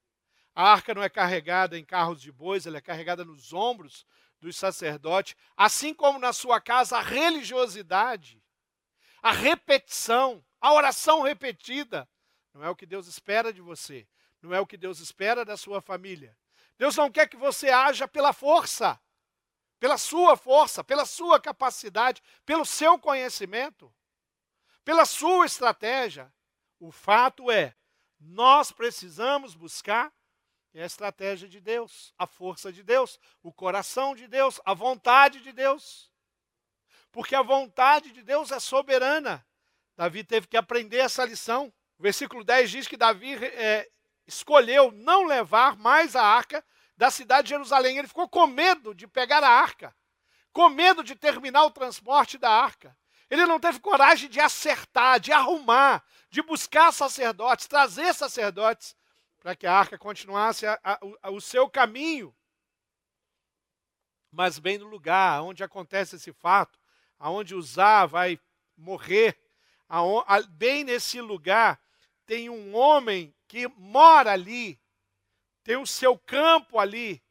A 0.52 0.72
arca 0.72 0.92
não 0.92 1.00
é 1.00 1.08
carregada 1.08 1.78
em 1.78 1.84
carros 1.84 2.20
de 2.20 2.32
bois, 2.32 2.66
ela 2.66 2.78
é 2.78 2.80
carregada 2.80 3.24
nos 3.24 3.52
ombros 3.52 4.04
dos 4.40 4.56
sacerdotes, 4.56 5.36
assim 5.56 5.94
como 5.94 6.18
na 6.18 6.32
sua 6.32 6.60
casa 6.60 6.98
a 6.98 7.00
religiosidade, 7.00 8.42
a 9.22 9.30
repetição, 9.30 10.44
a 10.60 10.72
oração 10.72 11.22
repetida, 11.22 12.08
não 12.52 12.64
é 12.64 12.68
o 12.68 12.74
que 12.74 12.84
Deus 12.84 13.06
espera 13.06 13.52
de 13.52 13.60
você, 13.60 14.08
não 14.42 14.52
é 14.52 14.58
o 14.58 14.66
que 14.66 14.76
Deus 14.76 14.98
espera 14.98 15.44
da 15.44 15.56
sua 15.56 15.80
família. 15.80 16.36
Deus 16.76 16.96
não 16.96 17.12
quer 17.12 17.28
que 17.28 17.36
você 17.36 17.70
haja 17.70 18.08
pela 18.08 18.32
força, 18.32 19.00
pela 19.78 19.96
sua 19.96 20.36
força, 20.36 20.82
pela 20.82 21.06
sua 21.06 21.38
capacidade, 21.38 22.20
pelo 22.44 22.64
seu 22.64 22.98
conhecimento 22.98 23.94
pela 24.84 25.04
sua 25.04 25.46
estratégia. 25.46 26.32
O 26.78 26.92
fato 26.92 27.50
é, 27.50 27.74
nós 28.20 28.70
precisamos 28.70 29.54
buscar 29.54 30.12
a 30.74 30.84
estratégia 30.84 31.48
de 31.48 31.60
Deus, 31.60 32.12
a 32.18 32.26
força 32.26 32.72
de 32.72 32.82
Deus, 32.82 33.18
o 33.42 33.52
coração 33.52 34.14
de 34.14 34.26
Deus, 34.26 34.60
a 34.64 34.74
vontade 34.74 35.40
de 35.40 35.52
Deus. 35.52 36.10
Porque 37.12 37.34
a 37.34 37.42
vontade 37.42 38.10
de 38.10 38.22
Deus 38.22 38.50
é 38.50 38.58
soberana. 38.58 39.46
Davi 39.96 40.24
teve 40.24 40.48
que 40.48 40.56
aprender 40.56 40.98
essa 40.98 41.24
lição. 41.24 41.72
O 41.96 42.02
versículo 42.02 42.42
10 42.42 42.70
diz 42.70 42.88
que 42.88 42.96
Davi 42.96 43.34
é, 43.34 43.88
escolheu 44.26 44.90
não 44.90 45.24
levar 45.24 45.76
mais 45.76 46.16
a 46.16 46.22
arca 46.22 46.64
da 46.96 47.10
cidade 47.10 47.44
de 47.44 47.50
Jerusalém. 47.50 47.98
Ele 47.98 48.08
ficou 48.08 48.28
com 48.28 48.46
medo 48.46 48.92
de 48.92 49.06
pegar 49.06 49.44
a 49.44 49.48
arca, 49.48 49.94
com 50.52 50.68
medo 50.68 51.04
de 51.04 51.14
terminar 51.14 51.64
o 51.64 51.70
transporte 51.70 52.36
da 52.36 52.50
arca. 52.50 52.96
Ele 53.30 53.46
não 53.46 53.58
teve 53.58 53.80
coragem 53.80 54.28
de 54.28 54.40
acertar, 54.40 55.18
de 55.18 55.32
arrumar, 55.32 56.04
de 56.30 56.42
buscar 56.42 56.92
sacerdotes, 56.92 57.66
trazer 57.66 58.12
sacerdotes, 58.14 58.96
para 59.40 59.54
que 59.54 59.66
a 59.66 59.72
arca 59.72 59.98
continuasse 59.98 60.66
a, 60.66 60.78
a, 60.82 60.98
a, 61.22 61.30
o 61.30 61.40
seu 61.40 61.68
caminho. 61.68 62.34
Mas 64.30 64.58
bem 64.58 64.78
no 64.78 64.86
lugar 64.86 65.42
onde 65.42 65.62
acontece 65.62 66.16
esse 66.16 66.32
fato, 66.32 66.78
aonde 67.18 67.54
Uzá 67.54 68.06
vai 68.06 68.40
morrer, 68.76 69.38
bem 70.50 70.82
nesse 70.82 71.20
lugar, 71.20 71.80
tem 72.26 72.50
um 72.50 72.74
homem 72.74 73.34
que 73.46 73.68
mora 73.68 74.32
ali, 74.32 74.80
tem 75.62 75.76
o 75.76 75.86
seu 75.86 76.18
campo 76.18 76.78
ali, 76.78 77.22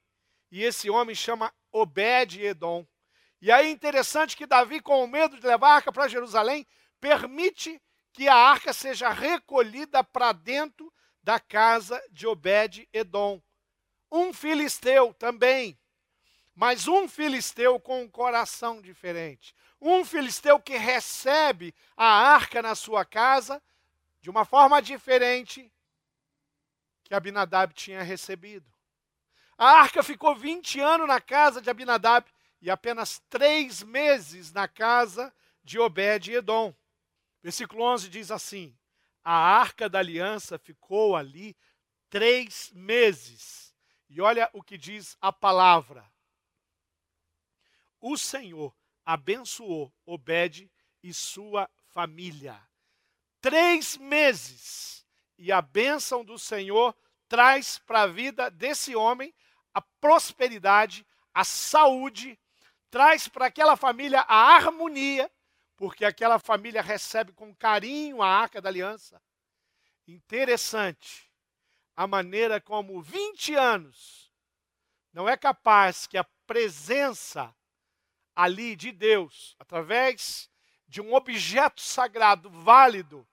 e 0.51 0.63
esse 0.63 0.89
homem 0.89 1.15
chama 1.15 1.53
Obed-Edom. 1.71 2.85
E 3.43 3.51
aí 3.51 3.67
é 3.67 3.71
interessante 3.71 4.37
que 4.37 4.47
Davi, 4.47 4.79
com 4.79 5.05
medo 5.05 5.37
de 5.37 5.45
levar 5.45 5.71
a 5.71 5.75
arca 5.75 5.91
para 5.91 6.07
Jerusalém, 6.07 6.65
permite 7.01 7.77
que 8.13 8.29
a 8.29 8.33
arca 8.33 8.71
seja 8.71 9.09
recolhida 9.09 10.01
para 10.01 10.31
dentro 10.31 10.89
da 11.21 11.41
casa 11.41 12.01
de 12.09 12.25
Obed-Edom. 12.25 13.41
Um 14.09 14.31
filisteu 14.31 15.13
também, 15.13 15.77
mas 16.55 16.87
um 16.87 17.05
filisteu 17.05 17.81
com 17.81 18.03
um 18.03 18.09
coração 18.09 18.81
diferente. 18.81 19.53
Um 19.81 20.05
filisteu 20.05 20.57
que 20.57 20.77
recebe 20.77 21.75
a 21.97 22.07
arca 22.07 22.61
na 22.61 22.75
sua 22.75 23.03
casa 23.03 23.61
de 24.21 24.29
uma 24.29 24.45
forma 24.45 24.81
diferente 24.81 25.69
que 27.03 27.13
Abinadab 27.13 27.73
tinha 27.73 28.03
recebido. 28.03 28.71
A 29.57 29.81
arca 29.81 30.01
ficou 30.01 30.33
20 30.33 30.79
anos 30.79 31.09
na 31.09 31.19
casa 31.19 31.61
de 31.61 31.69
Abinadab 31.69 32.25
e 32.63 32.71
apenas 32.71 33.19
três 33.29 33.83
meses 33.83 34.53
na 34.53 34.69
casa 34.69 35.35
de 35.61 35.77
Obed 35.77 36.31
e 36.31 36.35
Edom. 36.35 36.73
Versículo 37.41 37.83
11 37.83 38.07
diz 38.07 38.31
assim: 38.31 38.73
A 39.21 39.33
arca 39.33 39.89
da 39.89 39.99
aliança 39.99 40.57
ficou 40.57 41.13
ali 41.17 41.57
três 42.09 42.71
meses. 42.73 43.75
E 44.09 44.21
olha 44.21 44.49
o 44.53 44.63
que 44.63 44.77
diz 44.77 45.17
a 45.19 45.29
palavra. 45.33 46.09
O 47.99 48.17
Senhor 48.17 48.73
abençoou 49.05 49.93
Obed 50.05 50.71
e 51.03 51.13
sua 51.13 51.69
família. 51.91 52.57
Três 53.41 53.97
meses. 53.97 55.05
E 55.37 55.51
a 55.51 55.61
bênção 55.61 56.23
do 56.23 56.39
Senhor 56.39 56.95
traz 57.27 57.77
para 57.79 58.03
a 58.03 58.07
vida 58.07 58.49
desse 58.49 58.95
homem 58.95 59.35
a 59.73 59.81
prosperidade, 59.81 61.05
a 61.33 61.43
saúde, 61.43 62.39
traz 62.93 63.27
para 63.27 63.47
aquela 63.47 63.75
família 63.75 64.23
a 64.27 64.53
harmonia, 64.53 65.27
porque 65.75 66.05
aquela 66.05 66.37
família 66.37 66.79
recebe 66.79 67.31
com 67.31 67.51
carinho 67.55 68.21
a 68.21 68.27
arca 68.27 68.61
da 68.61 68.69
aliança. 68.69 69.19
Interessante 70.07 71.27
a 71.95 72.05
maneira 72.05 72.61
como 72.61 73.01
20 73.01 73.55
anos 73.55 74.31
não 75.11 75.27
é 75.27 75.35
capaz 75.35 76.05
que 76.05 76.19
a 76.19 76.23
presença 76.45 77.51
ali 78.35 78.75
de 78.75 78.91
Deus, 78.91 79.55
através 79.57 80.47
de 80.87 81.01
um 81.01 81.15
objeto 81.15 81.81
sagrado 81.81 82.47
válido 82.47 83.27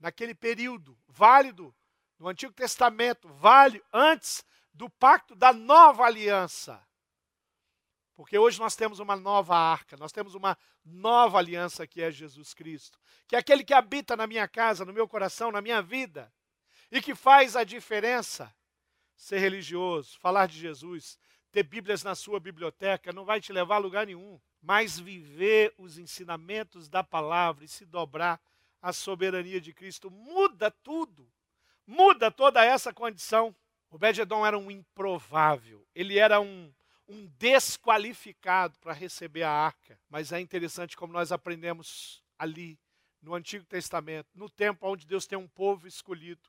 naquele 0.00 0.34
período, 0.34 0.98
válido 1.06 1.72
no 2.18 2.26
Antigo 2.26 2.52
Testamento, 2.52 3.28
válido 3.28 3.84
antes 3.92 4.44
do 4.74 4.90
pacto 4.90 5.36
da 5.36 5.52
nova 5.52 6.04
aliança. 6.04 6.84
Porque 8.16 8.38
hoje 8.38 8.58
nós 8.58 8.74
temos 8.74 8.98
uma 8.98 9.14
nova 9.14 9.54
arca, 9.54 9.94
nós 9.98 10.10
temos 10.10 10.34
uma 10.34 10.56
nova 10.82 11.36
aliança 11.36 11.86
que 11.86 12.00
é 12.00 12.10
Jesus 12.10 12.54
Cristo, 12.54 12.98
que 13.28 13.36
é 13.36 13.38
aquele 13.38 13.62
que 13.62 13.74
habita 13.74 14.16
na 14.16 14.26
minha 14.26 14.48
casa, 14.48 14.86
no 14.86 14.92
meu 14.92 15.06
coração, 15.06 15.52
na 15.52 15.60
minha 15.60 15.82
vida, 15.82 16.32
e 16.90 17.02
que 17.02 17.14
faz 17.14 17.54
a 17.54 17.62
diferença. 17.62 18.52
Ser 19.14 19.38
religioso, 19.38 20.18
falar 20.18 20.46
de 20.46 20.58
Jesus, 20.58 21.18
ter 21.52 21.62
Bíblias 21.62 22.02
na 22.02 22.14
sua 22.14 22.40
biblioteca 22.40 23.12
não 23.12 23.24
vai 23.24 23.40
te 23.40 23.52
levar 23.52 23.76
a 23.76 23.78
lugar 23.78 24.06
nenhum, 24.06 24.40
mas 24.62 24.98
viver 24.98 25.74
os 25.76 25.98
ensinamentos 25.98 26.88
da 26.88 27.04
palavra 27.04 27.64
e 27.64 27.68
se 27.68 27.84
dobrar 27.84 28.40
à 28.80 28.92
soberania 28.92 29.60
de 29.60 29.74
Cristo 29.74 30.10
muda 30.10 30.70
tudo, 30.70 31.30
muda 31.86 32.30
toda 32.30 32.64
essa 32.64 32.92
condição. 32.92 33.54
O 33.90 33.98
Bededon 33.98 34.44
era 34.44 34.58
um 34.58 34.70
improvável, 34.70 35.86
ele 35.94 36.18
era 36.18 36.40
um, 36.40 36.72
um 37.08 37.26
desqualificado 37.38 38.78
para 38.78 38.92
receber 38.92 39.42
a 39.42 39.50
arca, 39.50 39.98
mas 40.08 40.32
é 40.32 40.40
interessante 40.40 40.96
como 40.96 41.12
nós 41.12 41.30
aprendemos 41.30 42.22
ali 42.38 42.78
no 43.22 43.34
Antigo 43.34 43.64
Testamento, 43.64 44.28
no 44.34 44.48
tempo 44.48 44.86
onde 44.86 45.06
Deus 45.06 45.26
tem 45.26 45.38
um 45.38 45.48
povo 45.48 45.86
escolhido, 45.86 46.48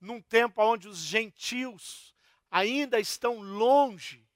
num 0.00 0.20
tempo 0.20 0.62
onde 0.62 0.88
os 0.88 0.98
gentios 0.98 2.14
ainda 2.50 2.98
estão 3.00 3.40
longe 3.40 4.26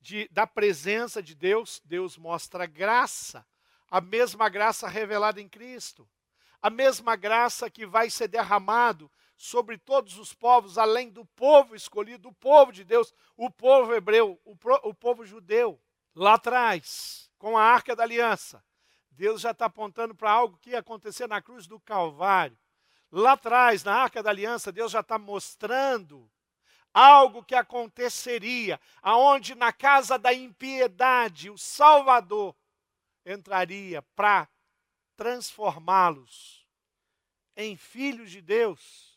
de, 0.00 0.28
da 0.28 0.46
presença 0.46 1.22
de 1.22 1.34
Deus, 1.34 1.80
Deus 1.84 2.16
mostra 2.16 2.66
graça, 2.66 3.46
a 3.90 4.00
mesma 4.00 4.48
graça 4.48 4.88
revelada 4.88 5.40
em 5.40 5.48
Cristo, 5.48 6.08
a 6.60 6.70
mesma 6.70 7.14
graça 7.16 7.70
que 7.70 7.86
vai 7.86 8.10
ser 8.10 8.28
derramado 8.28 9.10
sobre 9.36 9.76
todos 9.76 10.18
os 10.18 10.32
povos, 10.32 10.78
além 10.78 11.10
do 11.10 11.24
povo 11.24 11.74
escolhido, 11.74 12.28
o 12.28 12.34
povo 12.34 12.72
de 12.72 12.84
Deus, 12.84 13.12
o 13.36 13.50
povo 13.50 13.94
hebreu, 13.94 14.40
o, 14.44 14.56
pro, 14.56 14.80
o 14.84 14.94
povo 14.94 15.24
judeu. 15.24 15.80
Lá 16.14 16.34
atrás, 16.34 17.30
com 17.38 17.58
a 17.58 17.62
arca 17.62 17.96
da 17.96 18.04
aliança, 18.04 18.64
Deus 19.10 19.40
já 19.40 19.50
está 19.50 19.66
apontando 19.66 20.14
para 20.14 20.30
algo 20.30 20.58
que 20.58 20.70
ia 20.70 20.78
acontecer 20.78 21.28
na 21.28 21.42
cruz 21.42 21.66
do 21.66 21.78
Calvário. 21.80 22.58
Lá 23.10 23.32
atrás, 23.32 23.84
na 23.84 23.94
arca 23.94 24.22
da 24.22 24.30
aliança, 24.30 24.72
Deus 24.72 24.92
já 24.92 25.00
está 25.00 25.18
mostrando 25.18 26.30
algo 26.92 27.44
que 27.44 27.54
aconteceria, 27.54 28.80
aonde 29.02 29.54
na 29.54 29.72
casa 29.72 30.16
da 30.16 30.32
impiedade 30.32 31.50
o 31.50 31.58
Salvador 31.58 32.54
entraria 33.26 34.00
para 34.14 34.48
transformá-los 35.16 36.66
em 37.56 37.76
filhos 37.76 38.30
de 38.30 38.40
Deus. 38.40 39.13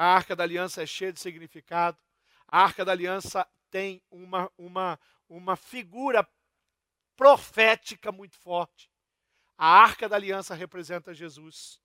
A 0.00 0.14
arca 0.14 0.34
da 0.34 0.44
aliança 0.44 0.82
é 0.82 0.86
cheia 0.86 1.12
de 1.12 1.20
significado. 1.20 1.98
A 2.48 2.62
arca 2.62 2.86
da 2.86 2.92
aliança 2.92 3.46
tem 3.70 4.02
uma, 4.10 4.50
uma, 4.56 4.98
uma 5.28 5.56
figura 5.56 6.26
profética 7.14 8.10
muito 8.10 8.34
forte. 8.38 8.90
A 9.58 9.66
arca 9.66 10.08
da 10.08 10.16
aliança 10.16 10.54
representa 10.54 11.12
Jesus 11.12 11.82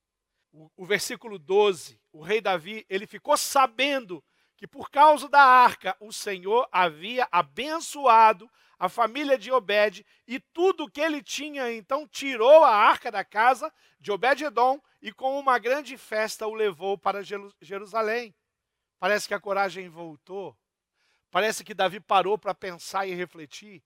o, 0.54 0.72
o 0.78 0.86
versículo 0.86 1.38
12, 1.38 2.02
o 2.14 2.22
rei 2.22 2.40
Davi, 2.40 2.86
ele 2.90 3.06
ficou 3.06 3.36
sabendo 3.36 4.24
que 4.58 4.68
por 4.68 4.90
causa 4.90 5.28
da 5.28 5.42
arca 5.42 5.96
o 6.00 6.12
Senhor 6.12 6.68
havia 6.72 7.28
abençoado 7.32 8.50
a 8.78 8.90
família 8.90 9.38
de 9.38 9.52
Obed 9.52 10.06
e 10.28 10.40
tudo 10.40 10.90
que 10.90 11.02
ele 11.02 11.22
tinha, 11.22 11.72
então 11.72 12.08
tirou 12.08 12.64
a 12.64 12.74
arca 12.76 13.12
da 13.12 13.24
casa 13.24 13.72
de 14.00 14.12
Obed-edom 14.12 14.80
e 15.02 15.12
com 15.12 15.40
uma 15.40 15.58
grande 15.58 15.98
festa 15.98 16.48
o 16.48 16.54
levou 16.54 16.98
para 16.98 17.24
Jerusalém. 17.62 18.36
Parece 19.00 19.28
que 19.28 19.34
a 19.34 19.40
coragem 19.40 19.90
voltou. 19.90 20.58
Parece 21.32 21.64
que 21.64 21.74
Davi 21.74 22.00
parou 22.00 22.38
para 22.38 22.54
pensar 22.54 23.06
e 23.08 23.14
refletir. 23.14 23.84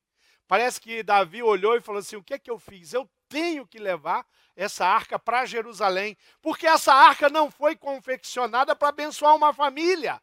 Parece 0.48 0.80
que 0.80 1.04
Davi 1.04 1.44
olhou 1.44 1.76
e 1.76 1.82
falou 1.82 2.00
assim: 2.00 2.16
o 2.16 2.24
que 2.24 2.34
é 2.34 2.40
que 2.40 2.50
eu 2.50 2.60
fiz? 2.60 2.94
Eu 2.94 3.10
tenho 3.28 3.68
que 3.68 3.80
levar 3.80 4.26
essa 4.56 4.86
arca 4.86 5.18
para 5.20 5.46
Jerusalém, 5.46 6.18
porque 6.42 6.66
essa 6.66 6.94
arca 6.94 7.30
não 7.30 7.52
foi 7.52 7.76
confeccionada 7.76 8.76
para 8.76 8.90
abençoar 8.90 9.36
uma 9.36 9.54
família. 9.54 10.22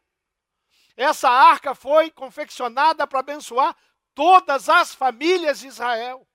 Essa 0.97 1.29
arca 1.29 1.75
foi 1.75 2.09
confeccionada 2.09 3.05
para 3.05 3.19
abençoar 3.19 3.77
todas 4.15 4.67
as 4.67 4.95
famílias 4.95 5.59
de 5.59 5.67
Israel. 5.67 6.27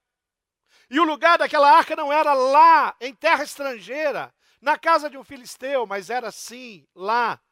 E 0.89 1.01
o 1.01 1.05
lugar 1.05 1.37
daquela 1.37 1.69
arca 1.69 1.97
não 1.97 2.13
era 2.13 2.33
lá, 2.33 2.95
em 3.01 3.13
terra 3.13 3.43
estrangeira, 3.43 4.33
na 4.61 4.79
casa 4.79 5.11
de 5.11 5.19
um 5.19 5.25
filisteu, 5.25 5.85
mas 5.85 6.11
era 6.11 6.31
sim 6.31 6.87
lá, 6.95 7.43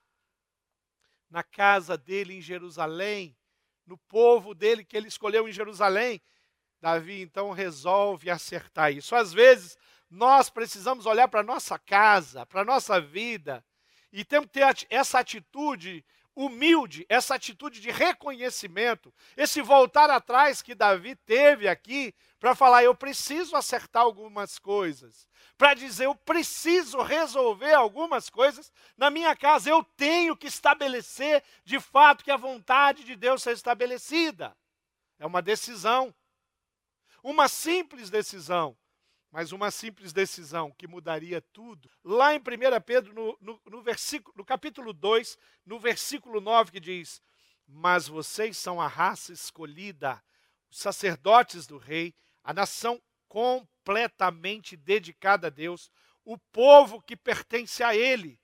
na 1.28 1.42
casa 1.42 1.98
dele 1.98 2.38
em 2.38 2.40
Jerusalém, 2.40 3.36
no 3.84 3.98
povo 3.98 4.54
dele 4.54 4.84
que 4.84 4.96
ele 4.96 5.08
escolheu 5.08 5.48
em 5.48 5.52
Jerusalém. 5.52 6.22
Davi 6.80 7.22
então 7.22 7.50
resolve 7.50 8.30
acertar 8.30 8.92
isso. 8.92 9.16
Às 9.16 9.32
vezes, 9.32 9.76
nós 10.08 10.48
precisamos 10.48 11.06
olhar 11.06 11.26
para 11.26 11.40
a 11.40 11.44
nossa 11.44 11.78
casa, 11.78 12.46
para 12.46 12.60
a 12.60 12.64
nossa 12.64 13.00
vida, 13.00 13.64
e 14.12 14.24
temos 14.24 14.46
que 14.46 14.60
ter 14.60 14.86
essa 14.90 15.18
atitude 15.18 16.04
humilde, 16.34 17.04
essa 17.08 17.34
atitude 17.34 17.80
de 17.80 17.90
reconhecimento, 17.90 19.12
esse 19.36 19.60
voltar 19.60 20.10
atrás 20.10 20.62
que 20.62 20.74
Davi 20.74 21.14
teve 21.16 21.68
aqui 21.68 22.14
para 22.38 22.54
falar: 22.54 22.82
eu 22.82 22.94
preciso 22.94 23.56
acertar 23.56 24.02
algumas 24.02 24.58
coisas, 24.58 25.28
para 25.58 25.74
dizer: 25.74 26.06
eu 26.06 26.14
preciso 26.14 27.02
resolver 27.02 27.74
algumas 27.74 28.30
coisas 28.30 28.72
na 28.96 29.10
minha 29.10 29.34
casa, 29.36 29.68
eu 29.70 29.84
tenho 29.96 30.36
que 30.36 30.46
estabelecer 30.46 31.42
de 31.64 31.78
fato 31.78 32.24
que 32.24 32.30
a 32.30 32.36
vontade 32.36 33.04
de 33.04 33.16
Deus 33.16 33.42
seja 33.42 33.56
estabelecida. 33.56 34.56
É 35.18 35.26
uma 35.26 35.42
decisão. 35.42 36.14
Uma 37.22 37.48
simples 37.48 38.08
decisão, 38.08 38.74
mas 39.30 39.52
uma 39.52 39.70
simples 39.70 40.12
decisão 40.12 40.72
que 40.72 40.88
mudaria 40.88 41.40
tudo. 41.40 41.88
Lá 42.02 42.34
em 42.34 42.38
1 42.38 42.42
Pedro, 42.84 43.14
no, 43.14 43.38
no, 43.40 43.60
no, 43.64 43.82
versículo, 43.82 44.34
no 44.36 44.44
capítulo 44.44 44.92
2, 44.92 45.38
no 45.64 45.78
versículo 45.78 46.40
9, 46.40 46.72
que 46.72 46.80
diz: 46.80 47.22
Mas 47.66 48.08
vocês 48.08 48.58
são 48.58 48.80
a 48.80 48.88
raça 48.88 49.32
escolhida, 49.32 50.22
os 50.68 50.78
sacerdotes 50.78 51.66
do 51.66 51.78
rei, 51.78 52.14
a 52.42 52.52
nação 52.52 53.00
completamente 53.28 54.76
dedicada 54.76 55.46
a 55.46 55.50
Deus, 55.50 55.90
o 56.24 56.36
povo 56.36 57.00
que 57.00 57.16
pertence 57.16 57.82
a 57.82 57.94
Ele. 57.94 58.40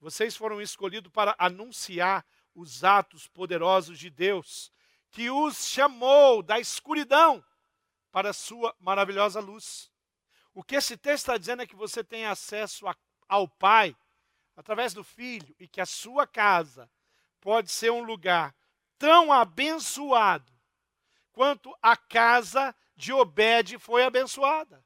Vocês 0.00 0.36
foram 0.36 0.62
escolhidos 0.62 1.10
para 1.12 1.34
anunciar 1.36 2.24
os 2.54 2.84
atos 2.84 3.26
poderosos 3.26 3.98
de 3.98 4.08
Deus, 4.08 4.72
que 5.10 5.30
os 5.30 5.66
chamou 5.66 6.42
da 6.42 6.60
escuridão 6.60 7.44
para 8.12 8.30
a 8.30 8.32
sua 8.32 8.74
maravilhosa 8.78 9.40
luz. 9.40 9.90
O 10.58 10.64
que 10.64 10.74
esse 10.74 10.96
texto 10.96 11.22
está 11.22 11.38
dizendo 11.38 11.62
é 11.62 11.66
que 11.68 11.76
você 11.76 12.02
tem 12.02 12.26
acesso 12.26 12.88
a, 12.88 12.96
ao 13.28 13.46
Pai 13.46 13.96
através 14.56 14.92
do 14.92 15.04
Filho 15.04 15.54
e 15.56 15.68
que 15.68 15.80
a 15.80 15.86
sua 15.86 16.26
casa 16.26 16.90
pode 17.40 17.70
ser 17.70 17.92
um 17.92 18.02
lugar 18.02 18.52
tão 18.98 19.32
abençoado 19.32 20.52
quanto 21.30 21.72
a 21.80 21.96
casa 21.96 22.74
de 22.96 23.12
Obed 23.12 23.78
foi 23.78 24.02
abençoada. 24.02 24.84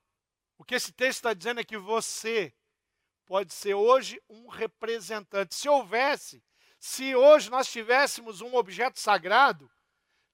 O 0.58 0.62
que 0.62 0.74
esse 0.74 0.92
texto 0.92 1.20
está 1.20 1.32
dizendo 1.32 1.60
é 1.60 1.64
que 1.64 1.78
você 1.78 2.52
pode 3.24 3.54
ser 3.54 3.72
hoje 3.72 4.20
um 4.28 4.48
representante. 4.48 5.54
Se 5.54 5.70
houvesse, 5.70 6.44
se 6.78 7.16
hoje 7.16 7.48
nós 7.48 7.72
tivéssemos 7.72 8.42
um 8.42 8.54
objeto 8.56 9.00
sagrado, 9.00 9.70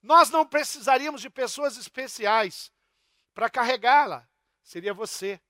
nós 0.02 0.30
não 0.30 0.44
precisaríamos 0.44 1.20
de 1.20 1.30
pessoas 1.30 1.76
especiais 1.76 2.72
para 3.32 3.48
carregá-la. 3.48 4.28
Seria 4.68 4.92
você, 4.92 5.40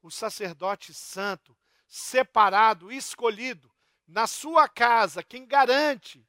o 0.00 0.08
sacerdote 0.08 0.94
santo, 0.94 1.58
separado, 1.88 2.92
escolhido, 2.92 3.68
na 4.06 4.28
sua 4.28 4.68
casa, 4.68 5.20
quem 5.20 5.44
garante 5.44 6.24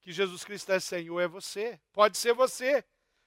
que 0.00 0.10
Jesus 0.10 0.42
Cristo 0.42 0.72
é 0.72 0.80
Senhor 0.80 1.20
é 1.20 1.28
você. 1.28 1.78
Pode 1.92 2.16
ser 2.16 2.32
você. 2.32 2.82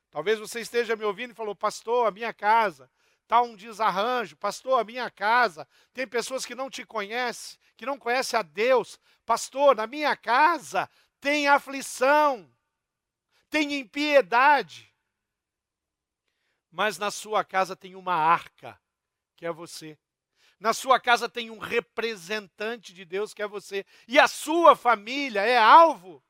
Talvez 0.10 0.40
você 0.40 0.60
esteja 0.60 0.96
me 0.96 1.04
ouvindo 1.04 1.34
e 1.34 1.36
falou, 1.36 1.56
pastor, 1.56 2.08
a 2.08 2.12
minha 2.12 2.34
casa 2.34 2.90
está 3.22 3.44
um 3.44 3.56
desarranjo. 3.56 4.36
Pastor, 4.36 4.80
a 4.80 4.84
minha 4.84 5.12
casa 5.12 5.68
tem 5.94 6.08
pessoas 6.08 6.48
que 6.48 6.56
não 6.56 6.68
te 6.68 6.84
conhecem, 6.84 7.60
que 7.76 7.86
não 7.86 8.00
conhecem 8.00 8.40
a 8.40 8.42
Deus. 8.42 9.00
Pastor, 9.24 9.76
na 9.76 9.86
minha 9.86 10.16
casa 10.16 10.90
tem 11.22 11.48
aflição, 11.48 12.52
tem 13.52 13.76
impiedade. 13.76 14.92
Mas 16.72 16.98
na 16.98 17.12
sua 17.12 17.44
casa 17.44 17.76
tem 17.76 17.96
uma 17.96 18.16
arca, 18.16 18.80
que 19.36 19.46
é 19.46 19.52
você. 19.52 19.98
Na 20.60 20.74
sua 20.74 21.00
casa 21.00 21.30
tem 21.30 21.52
um 21.52 21.60
representante 21.60 22.94
de 22.94 23.06
Deus, 23.06 23.34
que 23.34 23.42
é 23.42 23.48
você. 23.48 23.86
E 24.08 24.18
a 24.18 24.28
sua 24.28 24.76
família 24.76 25.42
é 25.42 25.58
alvo 25.58 26.24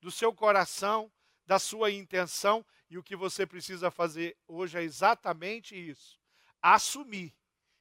do 0.00 0.10
seu 0.10 0.32
coração, 0.34 1.10
da 1.46 1.58
sua 1.58 1.90
intenção. 1.90 2.64
E 2.90 2.98
o 2.98 3.02
que 3.02 3.16
você 3.16 3.46
precisa 3.46 3.90
fazer 3.90 4.36
hoje 4.46 4.78
é 4.78 4.82
exatamente 4.82 5.74
isso: 5.74 6.20
assumir 6.60 7.34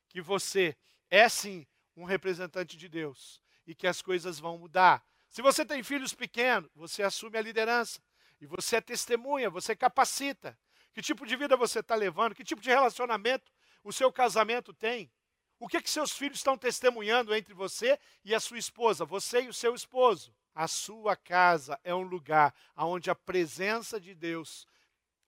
que 0.08 0.22
você 0.22 0.76
é 1.10 1.28
sim 1.28 1.68
um 1.96 2.06
representante 2.06 2.78
de 2.78 2.88
Deus 2.88 3.42
e 3.68 3.76
que 3.76 3.88
as 3.88 4.02
coisas 4.02 4.40
vão 4.40 4.58
mudar. 4.58 5.06
Se 5.30 5.42
você 5.42 5.66
tem 5.66 5.84
filhos 5.84 6.14
pequenos, 6.14 6.70
você 6.74 7.04
assume 7.04 7.38
a 7.38 7.42
liderança 7.42 8.02
e 8.40 8.46
você 8.46 8.78
é 8.78 8.82
testemunha, 8.82 9.50
você 9.50 9.76
capacita. 9.76 10.58
Que 10.94 11.02
tipo 11.02 11.26
de 11.26 11.36
vida 11.36 11.56
você 11.56 11.80
está 11.80 11.96
levando? 11.96 12.36
Que 12.36 12.44
tipo 12.44 12.62
de 12.62 12.70
relacionamento 12.70 13.52
o 13.84 13.92
seu 13.92 14.12
casamento 14.12 14.74
tem? 14.74 15.12
O 15.60 15.68
que, 15.68 15.82
que 15.82 15.90
seus 15.90 16.12
filhos 16.12 16.40
estão 16.40 16.58
testemunhando 16.58 17.36
entre 17.36 17.54
você 17.54 18.00
e 18.26 18.34
a 18.34 18.40
sua 18.40 18.58
esposa, 18.58 19.06
você 19.06 19.44
e 19.44 19.48
o 19.48 19.54
seu 19.54 19.76
esposo? 19.76 20.34
A 20.56 20.68
sua 20.68 21.16
casa 21.16 21.80
é 21.84 21.94
um 21.94 22.02
lugar 22.02 22.54
onde 22.76 23.10
a 23.10 23.16
presença 23.16 24.00
de 24.00 24.16
Deus 24.16 24.68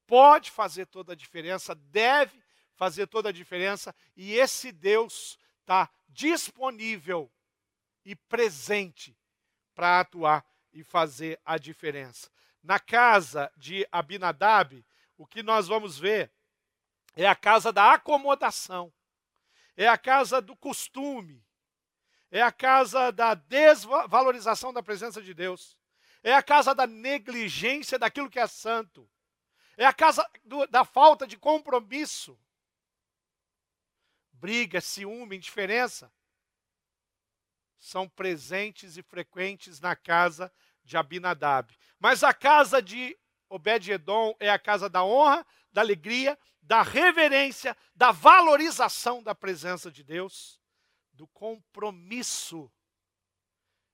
pode 0.07 0.51
fazer 0.51 0.87
toda 0.87 1.13
a 1.13 1.15
diferença, 1.15 1.75
deve 1.75 2.43
fazer 2.75 3.07
toda 3.07 3.29
a 3.29 3.31
diferença, 3.31 3.95
e 4.15 4.33
esse 4.33 4.71
Deus 4.71 5.37
está 5.61 5.89
disponível 6.09 7.31
e 8.03 8.15
presente 8.15 9.17
para 9.73 9.99
atuar 9.99 10.45
e 10.73 10.83
fazer 10.83 11.39
a 11.45 11.57
diferença. 11.57 12.29
Na 12.61 12.79
casa 12.79 13.51
de 13.55 13.87
Abinadab, 13.91 14.83
o 15.17 15.25
que 15.25 15.43
nós 15.43 15.67
vamos 15.67 15.97
ver 15.97 16.31
é 17.15 17.27
a 17.27 17.35
casa 17.35 17.71
da 17.71 17.93
acomodação 17.93 18.93
é 19.75 19.87
a 19.87 19.97
casa 19.97 20.41
do 20.41 20.55
costume, 20.55 21.43
é 22.29 22.41
a 22.41 22.51
casa 22.51 23.11
da 23.11 23.33
desvalorização 23.33 24.73
da 24.73 24.83
presença 24.83 25.21
de 25.21 25.33
Deus, 25.33 25.77
é 26.21 26.33
a 26.33 26.43
casa 26.43 26.73
da 26.73 26.87
negligência 26.87 27.99
daquilo 27.99 28.29
que 28.29 28.39
é 28.39 28.47
santo, 28.47 29.09
é 29.75 29.85
a 29.85 29.93
casa 29.93 30.27
do, 30.43 30.65
da 30.67 30.85
falta 30.85 31.25
de 31.25 31.37
compromisso. 31.37 32.39
Briga, 34.31 34.81
ciúme, 34.81 35.37
indiferença 35.37 36.11
são 37.79 38.07
presentes 38.07 38.97
e 38.97 39.01
frequentes 39.01 39.79
na 39.79 39.95
casa 39.95 40.53
de 40.83 40.95
Abinadab. 40.95 41.75
Mas 41.99 42.23
a 42.23 42.33
casa 42.33 42.81
de 42.81 43.17
Obed-Edom 43.53 44.35
é 44.39 44.49
a 44.49 44.57
casa 44.57 44.89
da 44.89 45.03
honra, 45.03 45.45
da 45.71 45.81
alegria, 45.81 46.37
da 46.59 46.81
reverência, 46.81 47.77
da 47.95 48.11
valorização 48.11 49.21
da 49.21 49.35
presença 49.35 49.91
de 49.91 50.03
Deus, 50.03 50.59
do 51.13 51.27
compromisso. 51.27 52.71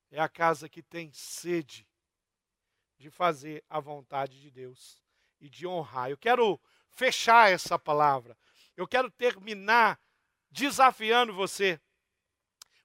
É 0.10 0.20
a 0.22 0.30
casa 0.30 0.70
que 0.70 0.82
tem 0.82 1.12
sede 1.12 1.86
de 2.98 3.10
fazer 3.10 3.62
a 3.70 3.82
vontade 3.82 4.40
de 4.40 4.50
Deus 4.50 5.04
e 5.42 5.50
de 5.50 5.68
honrar. 5.68 6.10
Eu 6.10 6.18
quero 6.18 6.58
fechar 6.90 7.52
essa 7.52 7.78
palavra. 7.78 8.38
Eu 8.78 8.88
quero 8.88 9.12
terminar 9.12 10.00
desafiando 10.50 11.34
você 11.34 11.82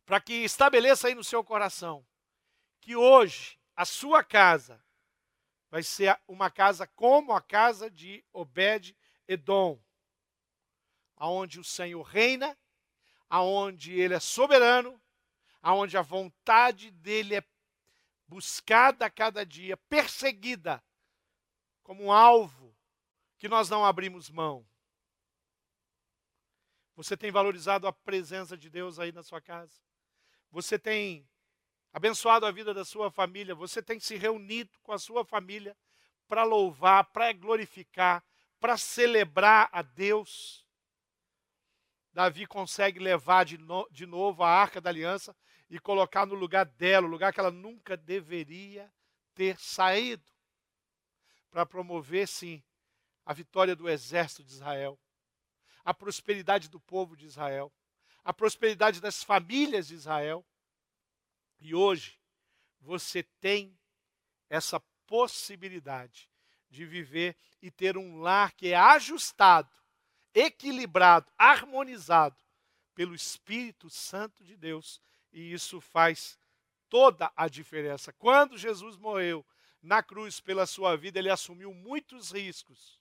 para 0.05 0.21
que 0.21 0.35
estabeleça 0.43 1.07
aí 1.07 1.15
no 1.15 1.23
seu 1.23 1.45
coração 1.45 2.05
que 2.81 2.97
hoje 2.97 3.61
a 3.77 3.85
sua 3.85 4.25
casa 4.25 4.84
vai 5.75 5.83
ser 5.83 6.17
uma 6.29 6.53
casa 6.53 6.87
como 6.87 7.33
a 7.33 7.43
casa 7.43 7.91
de 7.91 8.25
Obed 8.33 8.97
Edom, 9.27 9.83
aonde 11.17 11.59
o 11.59 11.65
Senhor 11.65 12.01
reina, 12.03 12.57
aonde 13.29 13.93
ele 13.93 14.15
é 14.15 14.21
soberano, 14.21 15.03
aonde 15.61 15.97
a 15.97 16.01
vontade 16.01 16.93
dele 16.93 17.35
é 17.35 17.45
buscada 18.29 19.07
a 19.07 19.11
cada 19.11 19.45
dia, 19.45 19.77
perseguida 19.77 20.81
como 21.83 22.05
um 22.05 22.13
alvo 22.13 22.73
que 23.37 23.49
nós 23.49 23.69
não 23.69 23.85
abrimos 23.85 24.31
mão. 24.31 24.65
Você 26.95 27.17
tem 27.17 27.33
valorizado 27.33 27.89
a 27.89 27.93
presença 27.93 28.57
de 28.57 28.71
Deus 28.71 29.01
aí 29.01 29.11
na 29.11 29.25
sua 29.25 29.41
casa? 29.41 29.83
Você 30.53 30.79
tem 30.79 31.29
abençoado 31.95 32.45
a 32.45 32.51
vida 32.51 32.75
da 32.75 32.85
sua 32.85 33.09
família, 33.09 33.55
você 33.55 33.81
tem 33.81 34.01
se 34.01 34.17
reunido 34.17 34.77
com 34.83 34.91
a 34.91 34.99
sua 34.99 35.25
família 35.25 35.77
para 36.27 36.43
louvar, 36.43 37.05
para 37.05 37.33
glorificar, 37.33 38.25
para 38.59 38.77
celebrar 38.77 39.69
a 39.71 39.81
Deus. 39.81 40.67
Davi 42.13 42.47
consegue 42.47 42.99
levar 42.99 43.45
de, 43.45 43.59
no, 43.59 43.89
de 43.93 44.07
novo 44.07 44.43
a 44.43 44.51
arca 44.51 44.81
da 44.81 44.91
aliança 44.91 45.37
e 45.71 45.79
colocar 45.79 46.27
no 46.27 46.35
lugar 46.35 46.67
dela, 46.67 47.07
o 47.07 47.11
lugar 47.11 47.33
que 47.33 47.39
ela 47.39 47.53
nunca 47.53 47.97
deveria 47.97 48.93
ter 49.33 49.57
saído, 49.61 50.25
para 51.49 51.65
promover, 51.65 52.27
sim, 52.27 52.61
a 53.25 53.33
vitória 53.33 53.77
do 53.77 53.89
exército 53.89 54.43
de 54.43 54.53
Israel, 54.53 54.99
a 55.85 55.95
prosperidade 55.95 56.69
do 56.69 56.81
povo 56.81 57.17
de 57.17 57.27
Israel, 57.27 57.73
a 58.25 58.33
prosperidade 58.33 59.01
das 59.01 59.23
famílias 59.23 59.87
de 59.87 59.95
Israel 59.95 60.45
e 61.65 61.75
hoje 61.75 62.21
você 62.79 63.23
tem 63.41 63.75
essa 64.51 64.79
possibilidade 65.07 66.31
de 66.69 66.85
viver 66.85 67.35
e 67.63 67.71
ter 67.71 67.97
um 67.97 68.19
lar 68.19 68.53
que 68.53 68.69
é 68.69 68.77
ajustado, 68.77 69.73
equilibrado, 70.35 71.33
harmonizado 71.39 72.37
pelo 72.95 73.15
Espírito 73.15 73.89
Santo 73.89 74.45
de 74.45 74.59
Deus. 74.59 75.01
E 75.33 75.55
isso 75.55 75.81
faz 75.81 76.39
toda 76.91 77.33
a 77.35 77.49
diferença. 77.49 78.13
Quando 78.13 78.59
Jesus 78.59 78.99
morreu 78.99 79.43
na 79.81 80.03
cruz 80.03 80.41
pela 80.41 80.67
sua 80.67 80.99
vida, 80.99 81.19
ele 81.19 81.31
assumiu 81.31 81.73
muitos 81.73 82.31
riscos. 82.31 83.01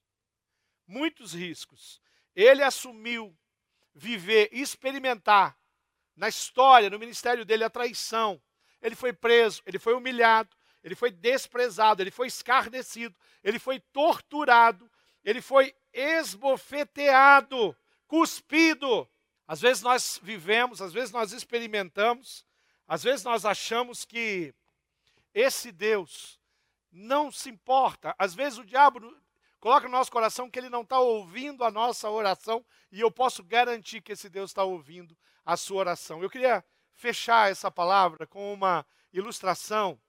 Muitos 0.88 1.34
riscos. 1.34 2.02
Ele 2.34 2.64
assumiu 2.64 3.38
viver, 3.94 4.48
experimentar 4.54 5.60
na 6.16 6.30
história, 6.30 6.90
no 6.90 6.98
ministério 6.98 7.44
dele, 7.44 7.66
a 7.66 7.70
traição, 7.70 8.42
ele 8.84 8.96
foi 8.96 9.14
preso, 9.14 9.64
ele 9.66 9.80
foi 9.80 9.94
humilhado, 9.94 10.56
ele 10.84 10.94
foi 10.94 11.10
desprezado, 11.10 12.04
ele 12.04 12.12
foi 12.12 12.28
escarnecido, 12.28 13.16
ele 13.42 13.58
foi 13.58 13.80
torturado, 13.80 14.92
ele 15.24 15.42
foi 15.42 15.74
esbofeteado, 15.94 17.76
cuspido. 18.06 19.10
Às 19.48 19.62
vezes 19.62 19.82
nós 19.82 20.20
vivemos, 20.22 20.82
às 20.82 20.92
vezes 20.92 21.12
nós 21.12 21.32
experimentamos, 21.32 22.46
às 22.86 23.02
vezes 23.02 23.24
nós 23.24 23.46
achamos 23.46 24.04
que 24.04 24.54
esse 25.34 25.72
Deus 25.72 26.38
não 26.92 27.32
se 27.32 27.50
importa. 27.50 28.14
Às 28.20 28.36
vezes 28.36 28.60
o 28.60 28.66
diabo 28.66 29.00
coloca 29.62 29.88
no 29.88 29.94
nosso 29.98 30.12
coração 30.12 30.50
que 30.50 30.60
ele 30.60 30.70
não 30.70 30.82
está 30.82 31.00
ouvindo 31.00 31.64
a 31.64 31.72
nossa 31.72 32.10
oração 32.10 32.66
e 32.92 33.00
eu 33.00 33.10
posso 33.10 33.42
garantir 33.42 34.02
que 34.02 34.12
esse 34.12 34.30
Deus 34.30 34.52
está 34.52 34.64
ouvindo 34.64 35.18
a 35.46 35.56
sua 35.56 35.78
oração. 35.78 36.22
Eu 36.22 36.30
queria 36.30 36.64
fechar 37.04 37.52
essa 37.52 37.70
palavra 37.70 38.26
com 38.26 38.54
uma 38.54 38.86
ilustração 39.12 40.00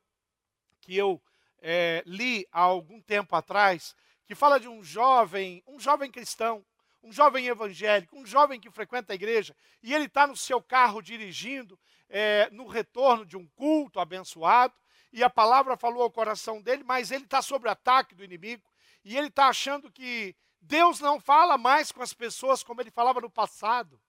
que 0.80 0.96
eu 0.96 1.20
é, 1.60 2.04
li 2.06 2.46
há 2.52 2.60
algum 2.60 3.00
tempo 3.00 3.34
atrás, 3.34 3.96
que 4.24 4.32
fala 4.32 4.60
de 4.60 4.68
um 4.68 4.80
jovem, 4.80 5.60
um 5.66 5.80
jovem 5.80 6.08
cristão, 6.08 6.64
um 7.02 7.10
jovem 7.10 7.48
evangélico, 7.48 8.16
um 8.16 8.24
jovem 8.24 8.60
que 8.60 8.70
frequenta 8.70 9.12
a 9.12 9.16
igreja, 9.16 9.56
e 9.82 9.92
ele 9.92 10.04
está 10.04 10.24
no 10.24 10.36
seu 10.36 10.62
carro 10.62 11.02
dirigindo 11.02 11.76
é, 12.08 12.48
no 12.52 12.68
retorno 12.68 13.26
de 13.26 13.36
um 13.36 13.44
culto 13.56 13.98
abençoado, 13.98 14.74
e 15.12 15.24
a 15.24 15.28
palavra 15.28 15.76
falou 15.76 16.00
ao 16.00 16.12
coração 16.12 16.62
dele, 16.62 16.84
mas 16.84 17.10
ele 17.10 17.24
está 17.24 17.42
sob 17.42 17.68
ataque 17.68 18.14
do 18.14 18.22
inimigo, 18.22 18.62
e 19.04 19.18
ele 19.18 19.26
está 19.26 19.48
achando 19.48 19.90
que 19.90 20.36
Deus 20.60 21.00
não 21.00 21.18
fala 21.18 21.58
mais 21.58 21.90
com 21.90 22.02
as 22.04 22.14
pessoas 22.14 22.62
como 22.62 22.80
ele 22.80 22.92
falava 22.92 23.20
no 23.20 23.28
passado. 23.28 24.00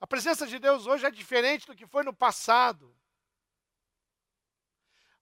A 0.00 0.06
presença 0.06 0.46
de 0.46 0.58
Deus 0.58 0.86
hoje 0.86 1.04
é 1.04 1.10
diferente 1.10 1.66
do 1.66 1.76
que 1.76 1.86
foi 1.86 2.02
no 2.02 2.14
passado. 2.14 2.96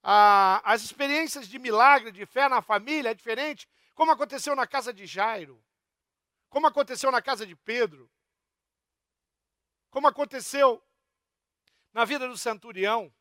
As 0.00 0.82
experiências 0.82 1.48
de 1.48 1.58
milagre, 1.58 2.12
de 2.12 2.24
fé 2.24 2.48
na 2.48 2.62
família 2.62 3.10
é 3.10 3.14
diferente, 3.14 3.68
como 3.94 4.12
aconteceu 4.12 4.54
na 4.54 4.66
casa 4.66 4.92
de 4.92 5.04
Jairo, 5.04 5.62
como 6.48 6.68
aconteceu 6.68 7.10
na 7.10 7.20
casa 7.20 7.44
de 7.44 7.56
Pedro, 7.56 8.08
como 9.90 10.06
aconteceu 10.06 10.82
na 11.92 12.04
vida 12.04 12.28
do 12.28 12.38
centurião, 12.38 13.12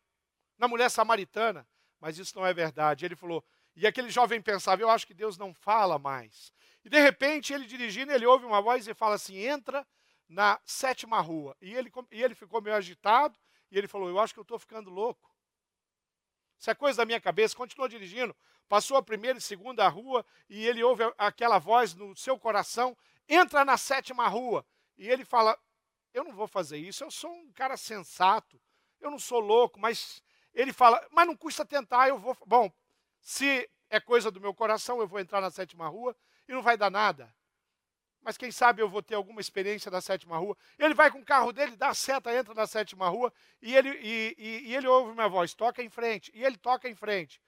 na 0.58 0.67
mulher 0.67 0.89
samaritana. 0.89 1.67
Mas 2.00 2.20
isso 2.20 2.38
não 2.38 2.46
é 2.46 2.54
verdade. 2.54 3.04
Ele 3.04 3.15
falou, 3.15 3.43
e 3.76 3.88
aquele 3.88 4.12
jovem 4.12 4.39
pensava, 4.39 4.82
eu 4.82 4.89
acho 4.89 5.08
que 5.08 5.15
Deus 5.15 5.38
não 5.38 5.54
fala 5.56 5.98
mais. 5.98 6.54
E 6.86 6.89
de 6.89 7.00
repente, 7.00 7.52
ele 7.52 7.65
dirigindo, 7.65 8.12
ele 8.12 8.28
ouve 8.28 8.46
uma 8.46 8.62
voz 8.62 8.88
e 8.88 8.93
fala 8.93 9.15
assim: 9.15 9.38
entra 9.38 9.86
na 10.28 10.60
sétima 10.66 11.20
rua. 11.22 11.56
E 11.62 11.74
ele, 11.74 11.92
e 12.12 12.24
ele 12.24 12.36
ficou 12.36 12.62
meio 12.62 12.76
agitado, 12.76 13.38
e 13.72 13.78
ele 13.78 13.88
falou: 13.88 14.10
Eu 14.10 14.20
acho 14.20 14.34
que 14.34 14.40
eu 14.40 14.44
estou 14.44 14.60
ficando 14.60 14.90
louco. 14.90 15.32
Isso 16.60 16.70
é 16.70 16.76
coisa 16.76 16.98
da 16.98 17.06
minha 17.06 17.22
cabeça. 17.22 17.56
Continuou 17.56 17.88
dirigindo, 17.88 18.36
passou 18.68 18.98
a 18.98 19.04
primeira 19.04 19.38
e 19.38 19.42
segunda 19.42 19.88
rua, 19.88 20.26
e 20.50 20.66
ele 20.66 20.84
ouve 20.84 21.04
aquela 21.18 21.60
voz 21.60 21.94
no 21.94 22.16
seu 22.16 22.38
coração: 22.38 22.98
entra 23.28 23.63
na 23.63 23.78
sétima 23.78 24.28
rua. 24.28 24.66
E 24.98 25.08
ele 25.08 25.24
fala: 25.24 25.58
Eu 26.13 26.24
não 26.24 26.34
vou 26.34 26.48
fazer 26.48 26.78
isso, 26.78 27.04
eu 27.04 27.12
sou 27.12 27.32
um 27.32 27.52
cara 27.54 27.78
sensato, 27.78 28.60
eu 29.00 29.10
não 29.10 29.20
sou 29.20 29.40
louco, 29.40 29.80
mas 29.80 30.22
ele 30.54 30.74
fala: 30.74 31.06
Mas 31.12 31.28
não 31.28 31.36
custa 31.36 31.66
tentar, 31.66 32.10
eu 32.10 32.18
vou. 32.18 32.36
Bom, 32.46 32.72
se 33.22 33.70
é 33.90 34.00
coisa 34.00 34.30
do 34.30 34.42
meu 34.42 34.54
coração, 34.54 35.00
eu 35.00 35.08
vou 35.08 35.20
entrar 35.20 35.40
na 35.40 35.52
sétima 35.52 35.88
rua 35.88 36.16
e 36.48 36.52
não 36.52 36.62
vai 36.62 36.78
dar 36.78 36.90
nada 36.90 37.34
mas 38.28 38.38
quem 38.38 38.52
sabe 38.52 38.82
eu 38.82 38.90
vou 38.90 39.02
ter 39.02 39.16
alguma 39.16 39.40
experiência 39.40 39.90
da 39.90 40.02
sétima 40.02 40.38
rua. 40.38 40.58
Ele 40.78 40.94
vai 40.94 41.10
com 41.10 41.20
o 41.20 41.26
carro 41.26 41.54
dele, 41.54 41.78
dá 41.78 41.94
seta, 41.94 42.36
entra 42.36 42.54
na 42.54 42.68
sétima 42.68 43.08
rua, 43.08 43.32
e 43.62 43.74
ele, 43.74 43.90
e, 44.02 44.36
e, 44.38 44.68
e 44.68 44.76
ele 44.76 44.86
ouve 44.86 45.13
minha 45.13 45.30
voz, 45.30 45.54
toca 45.54 45.82
em 45.82 45.90
frente, 45.90 46.30
e 46.36 46.44
ele 46.44 46.58
toca 46.58 46.90
em 46.90 46.94
frente. 46.94 47.42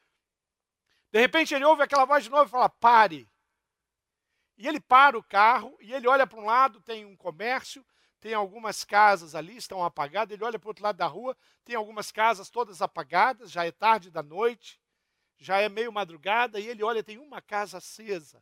De 1.11 1.19
repente 1.19 1.53
ele 1.53 1.65
ouve 1.65 1.83
aquela 1.83 2.05
voz 2.05 2.23
de 2.23 2.29
novo 2.29 2.45
e 2.45 2.49
fala, 2.49 2.69
pare. 2.69 3.29
E 4.57 4.69
ele 4.69 4.79
para 4.79 5.17
o 5.17 5.23
carro, 5.23 5.77
e 5.81 5.93
ele 5.93 6.07
olha 6.07 6.25
para 6.25 6.39
um 6.39 6.45
lado, 6.45 6.79
tem 6.79 7.03
um 7.03 7.17
comércio, 7.17 7.85
tem 8.21 8.33
algumas 8.33 8.85
casas 8.85 9.35
ali, 9.35 9.57
estão 9.57 9.83
apagadas, 9.83 10.33
ele 10.33 10.45
olha 10.45 10.57
para 10.57 10.67
o 10.67 10.69
outro 10.69 10.83
lado 10.85 10.95
da 10.95 11.07
rua, 11.07 11.35
tem 11.65 11.75
algumas 11.75 12.09
casas 12.09 12.49
todas 12.49 12.81
apagadas, 12.81 13.51
já 13.51 13.65
é 13.65 13.71
tarde 13.73 14.09
da 14.09 14.23
noite, 14.23 14.79
já 15.37 15.59
é 15.59 15.67
meio 15.67 15.91
madrugada, 15.91 16.57
e 16.57 16.69
ele 16.69 16.83
olha, 16.83 17.03
tem 17.03 17.17
uma 17.17 17.41
casa 17.41 17.79
acesa. 17.79 18.41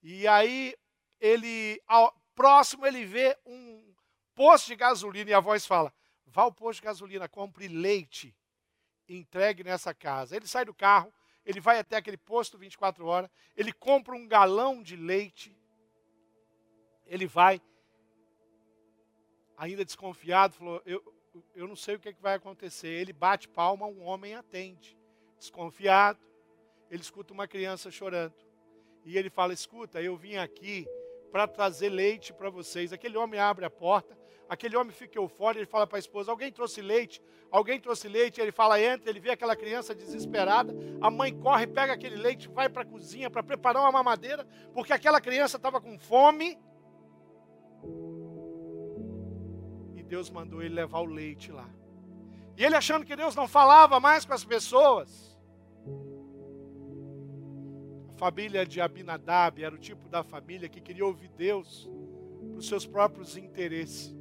E 0.00 0.28
aí 0.28 0.76
ele 1.24 1.80
ao, 1.88 2.14
próximo 2.34 2.86
ele 2.86 3.06
vê 3.06 3.34
um 3.46 3.94
posto 4.34 4.66
de 4.66 4.76
gasolina 4.76 5.30
e 5.30 5.34
a 5.34 5.40
voz 5.40 5.64
fala: 5.64 5.90
"Vá 6.26 6.42
ao 6.42 6.52
posto 6.52 6.80
de 6.80 6.86
gasolina, 6.86 7.26
compre 7.26 7.66
leite, 7.66 8.36
entregue 9.08 9.64
nessa 9.64 9.94
casa". 9.94 10.36
Ele 10.36 10.46
sai 10.46 10.66
do 10.66 10.74
carro, 10.74 11.10
ele 11.46 11.60
vai 11.60 11.78
até 11.78 11.96
aquele 11.96 12.18
posto 12.18 12.58
24 12.58 13.06
horas, 13.06 13.30
ele 13.56 13.72
compra 13.72 14.14
um 14.14 14.28
galão 14.28 14.82
de 14.82 14.96
leite. 14.96 15.56
Ele 17.06 17.26
vai 17.26 17.60
ainda 19.56 19.82
desconfiado, 19.82 20.54
falou: 20.54 20.82
"Eu 20.84 21.02
eu 21.54 21.66
não 21.66 21.74
sei 21.74 21.96
o 21.96 21.98
que, 21.98 22.10
é 22.10 22.12
que 22.12 22.20
vai 22.20 22.34
acontecer". 22.34 22.88
Ele 22.88 23.14
bate 23.14 23.48
palma, 23.48 23.86
um 23.86 24.02
homem 24.02 24.34
atende. 24.34 24.94
Desconfiado, 25.38 26.20
ele 26.90 27.00
escuta 27.00 27.32
uma 27.32 27.48
criança 27.48 27.90
chorando. 27.90 28.34
E 29.06 29.16
ele 29.16 29.30
fala: 29.30 29.54
Escuta, 29.54 30.02
eu 30.02 30.16
vim 30.16 30.36
aqui 30.36 30.86
para 31.34 31.48
trazer 31.48 31.88
leite 31.88 32.32
para 32.32 32.48
vocês. 32.48 32.92
Aquele 32.92 33.18
homem 33.18 33.40
abre 33.40 33.64
a 33.64 33.70
porta, 33.70 34.16
aquele 34.48 34.76
homem 34.76 34.92
fica 34.92 35.18
eufórico, 35.18 35.58
ele 35.58 35.66
fala 35.66 35.84
para 35.84 35.98
a 35.98 36.04
esposa: 36.06 36.30
Alguém 36.30 36.52
trouxe 36.52 36.80
leite? 36.80 37.20
Alguém 37.50 37.80
trouxe 37.80 38.06
leite? 38.06 38.40
Ele 38.40 38.52
fala: 38.52 38.80
Entra. 38.80 39.10
Ele 39.10 39.18
vê 39.18 39.30
aquela 39.30 39.56
criança 39.56 39.96
desesperada. 39.96 40.72
A 41.00 41.10
mãe 41.10 41.36
corre, 41.36 41.66
pega 41.66 41.92
aquele 41.92 42.14
leite, 42.14 42.46
vai 42.46 42.68
para 42.68 42.82
a 42.82 42.86
cozinha 42.86 43.28
para 43.28 43.42
preparar 43.42 43.82
uma 43.82 43.90
mamadeira, 43.90 44.46
porque 44.72 44.92
aquela 44.92 45.20
criança 45.20 45.56
estava 45.56 45.80
com 45.80 45.98
fome. 45.98 46.56
E 49.96 50.04
Deus 50.04 50.30
mandou 50.30 50.62
ele 50.62 50.72
levar 50.72 51.00
o 51.00 51.04
leite 51.04 51.50
lá. 51.50 51.68
E 52.56 52.64
ele 52.64 52.76
achando 52.76 53.04
que 53.04 53.16
Deus 53.16 53.34
não 53.34 53.48
falava 53.48 53.98
mais 53.98 54.24
com 54.24 54.34
as 54.34 54.44
pessoas 54.44 55.33
família 58.16 58.64
de 58.64 58.80
Abinadab 58.80 59.62
era 59.62 59.74
o 59.74 59.78
tipo 59.78 60.08
da 60.08 60.22
família 60.22 60.68
que 60.68 60.80
queria 60.80 61.04
ouvir 61.04 61.28
Deus 61.28 61.90
para 62.50 62.58
os 62.58 62.68
seus 62.68 62.86
próprios 62.86 63.36
interesses. 63.36 64.14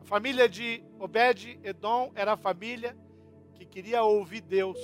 A 0.00 0.04
família 0.04 0.48
de 0.48 0.82
Obed-Edom 0.98 2.10
era 2.14 2.32
a 2.32 2.36
família 2.36 2.96
que 3.54 3.66
queria 3.66 4.02
ouvir 4.02 4.40
Deus 4.40 4.78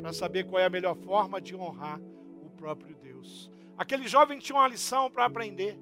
para 0.00 0.12
saber 0.12 0.44
qual 0.44 0.62
é 0.62 0.66
a 0.66 0.70
melhor 0.70 0.94
forma 0.96 1.40
de 1.40 1.56
honrar 1.56 2.00
o 2.42 2.50
próprio 2.50 2.96
Deus. 2.96 3.50
Aquele 3.76 4.06
jovem 4.06 4.38
tinha 4.38 4.56
uma 4.56 4.68
lição 4.68 5.10
para 5.10 5.24
aprender. 5.24 5.78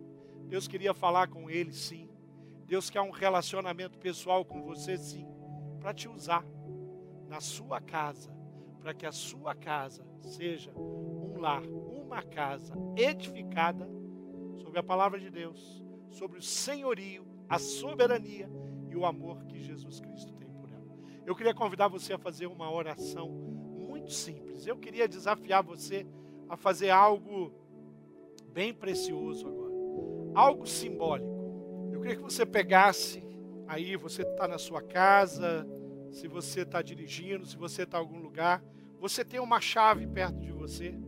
Deus 0.49 0.67
queria 0.67 0.95
falar 0.95 1.29
com 1.29 1.51
ele, 1.51 1.73
sim. 1.73 2.09
Deus 2.67 2.91
quer 2.91 3.01
um 3.01 3.11
relacionamento 3.11 3.99
pessoal 3.99 4.45
com 4.45 4.63
você, 4.63 4.97
sim, 4.97 5.27
para 5.79 5.95
te 5.95 6.09
usar 6.09 6.45
na 7.29 7.41
sua 7.41 7.81
casa, 7.81 8.36
para 8.87 8.94
que 8.94 9.05
a 9.05 9.11
sua 9.11 9.53
casa 9.53 10.07
seja 10.20 10.70
um 10.77 11.40
lar, 11.40 11.64
uma 11.66 12.22
casa 12.22 12.72
edificada 12.96 13.85
sobre 14.55 14.79
a 14.79 14.83
palavra 14.83 15.18
de 15.18 15.29
Deus, 15.29 15.83
sobre 16.09 16.38
o 16.38 16.42
senhorio, 16.42 17.27
a 17.49 17.59
soberania 17.59 18.49
e 18.88 18.94
o 18.94 19.05
amor 19.05 19.44
que 19.46 19.61
Jesus 19.61 19.99
Cristo 19.99 20.33
tem 20.35 20.49
por 20.53 20.70
ela. 20.70 20.87
Eu 21.27 21.35
queria 21.35 21.53
convidar 21.53 21.88
você 21.88 22.12
a 22.12 22.18
fazer 22.18 22.46
uma 22.46 22.72
oração 22.72 23.29
muito 23.29 24.12
simples. 24.12 24.68
Eu 24.68 24.77
queria 24.77 25.09
desafiar 25.09 25.64
você 25.64 26.07
a 26.49 26.57
fazer 26.57 26.90
algo 26.90 27.53
bem 28.53 28.72
precioso 28.72 29.49
agora, 29.49 29.72
algo 30.33 30.64
simbólico. 30.64 31.90
Eu 31.92 32.01
queria 32.01 32.14
que 32.14 32.22
você 32.22 32.46
pegasse 32.46 33.20
aí, 33.66 33.96
você 33.96 34.22
está 34.22 34.46
na 34.46 34.59
sua 34.59 34.81
casa, 34.81 35.66
se 36.12 36.29
você 36.29 36.61
está 36.61 36.81
dirigindo, 36.81 37.44
se 37.44 37.57
você 37.57 37.83
está 37.83 37.99
em 37.99 38.01
algum 38.01 38.20
lugar 38.20 38.62
você 39.01 39.25
tem 39.25 39.41
uma 39.41 39.61
chave 39.61 40.07
perto 40.07 40.41
de 40.41 40.53
você. 40.53 40.99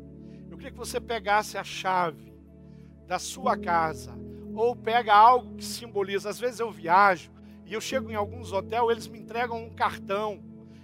Eu 0.51 0.57
queria 0.57 0.73
que 0.73 0.79
você 0.79 1.01
pegasse 1.01 1.57
a 1.57 1.65
chave 1.65 2.35
da 3.07 3.19
sua 3.19 3.57
casa 3.57 4.15
ou 4.55 4.75
pega 4.75 5.15
algo 5.15 5.57
que 5.57 5.65
simboliza. 5.65 6.29
Às 6.29 6.39
vezes 6.39 6.61
eu 6.61 6.71
viajo 6.71 7.31
e 7.65 7.73
eu 7.73 7.81
chego 7.81 8.11
em 8.11 8.15
alguns 8.15 8.53
hotéis, 8.53 8.91
eles 8.91 9.09
me 9.09 9.19
entregam 9.19 9.63
um 9.63 9.71
cartão 9.71 10.43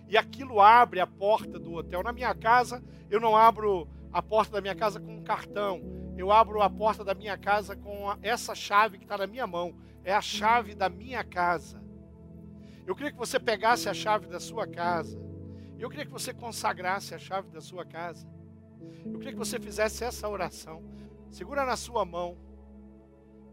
e 0.08 0.16
aquilo 0.16 0.60
abre 0.60 1.00
a 1.00 1.06
porta 1.06 1.58
do 1.58 1.74
hotel. 1.74 2.02
Na 2.02 2.12
minha 2.12 2.34
casa, 2.34 2.82
eu 3.10 3.20
não 3.20 3.36
abro 3.36 3.88
a 4.12 4.22
porta 4.22 4.52
da 4.52 4.60
minha 4.60 4.74
casa 4.74 5.00
com 5.00 5.16
um 5.16 5.22
cartão. 5.22 5.82
Eu 6.16 6.30
abro 6.30 6.62
a 6.62 6.70
porta 6.70 7.02
da 7.02 7.14
minha 7.14 7.36
casa 7.36 7.74
com 7.74 8.16
essa 8.22 8.54
chave 8.54 8.98
que 8.98 9.04
está 9.04 9.18
na 9.18 9.26
minha 9.26 9.46
mão. 9.46 9.74
É 10.04 10.12
a 10.12 10.20
chave 10.20 10.74
da 10.74 10.88
minha 10.88 11.24
casa. 11.24 11.82
Eu 12.86 12.94
queria 12.94 13.12
que 13.12 13.18
você 13.18 13.40
pegasse 13.40 13.88
a 13.88 13.94
chave 13.94 14.26
da 14.26 14.38
sua 14.38 14.66
casa 14.66 15.18
eu 15.78 15.90
queria 15.90 16.06
que 16.06 16.12
você 16.12 16.32
consagrasse 16.32 17.14
a 17.14 17.18
chave 17.18 17.48
da 17.50 17.60
sua 17.60 17.84
casa. 17.84 18.26
Eu 19.04 19.18
queria 19.18 19.32
que 19.32 19.38
você 19.38 19.58
fizesse 19.58 20.04
essa 20.04 20.28
oração. 20.28 20.82
Segura 21.30 21.64
na 21.64 21.76
sua 21.76 22.04
mão 22.04 22.36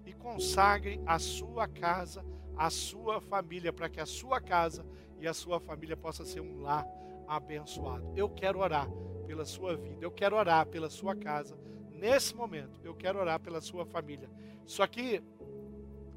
e 0.05 0.13
consagre 0.13 1.01
a 1.05 1.17
sua 1.17 1.67
casa, 1.67 2.23
a 2.55 2.69
sua 2.69 3.19
família, 3.19 3.73
para 3.73 3.89
que 3.89 3.99
a 3.99 4.05
sua 4.05 4.39
casa 4.39 4.85
e 5.19 5.27
a 5.27 5.33
sua 5.33 5.59
família 5.59 5.97
possa 5.97 6.25
ser 6.25 6.41
um 6.41 6.61
lar 6.61 6.85
abençoado. 7.27 8.11
Eu 8.15 8.29
quero 8.29 8.59
orar 8.59 8.89
pela 9.25 9.45
sua 9.45 9.75
vida, 9.75 10.03
eu 10.03 10.11
quero 10.11 10.35
orar 10.35 10.65
pela 10.67 10.89
sua 10.89 11.15
casa. 11.15 11.57
Nesse 11.91 12.35
momento, 12.35 12.79
eu 12.83 12.93
quero 12.93 13.19
orar 13.19 13.39
pela 13.39 13.61
sua 13.61 13.85
família. 13.85 14.29
Isso 14.65 14.81
aqui 14.81 15.23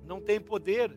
não 0.05 0.21
tem 0.21 0.41
poder. 0.41 0.97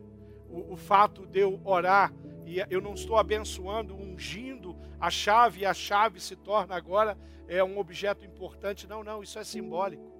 O, 0.49 0.73
o 0.73 0.77
fato 0.77 1.25
de 1.25 1.39
eu 1.39 1.59
orar 1.65 2.13
e 2.45 2.65
eu 2.69 2.79
não 2.79 2.93
estou 2.93 3.17
abençoando, 3.17 3.93
ungindo 3.93 4.56
a 4.99 5.09
chave, 5.09 5.61
e 5.61 5.65
a 5.65 5.73
chave 5.73 6.19
se 6.19 6.35
torna 6.35 6.75
agora 6.75 7.17
é 7.47 7.63
um 7.63 7.77
objeto 7.77 8.25
importante. 8.25 8.87
Não, 8.87 9.03
não, 9.03 9.23
isso 9.23 9.39
é 9.39 9.43
simbólico. 9.43 10.11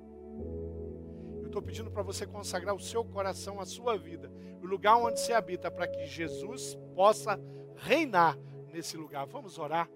Eu 1.42 1.48
estou 1.48 1.62
pedindo 1.62 1.92
para 1.92 2.04
você 2.04 2.26
consagrar 2.26 2.76
o 2.76 2.80
seu 2.80 3.04
coração, 3.04 3.60
a 3.60 3.66
sua 3.66 3.98
vida, 3.98 4.32
o 4.62 4.66
lugar 4.66 4.98
onde 4.98 5.20
você 5.20 5.34
habita, 5.34 5.70
para 5.70 5.88
que 5.88 6.06
Jesus 6.06 6.78
possa 6.96 7.40
reinar 7.76 8.38
nesse 8.72 8.98
lugar. 8.98 9.26
Vamos 9.26 9.58
orar. 9.58 9.90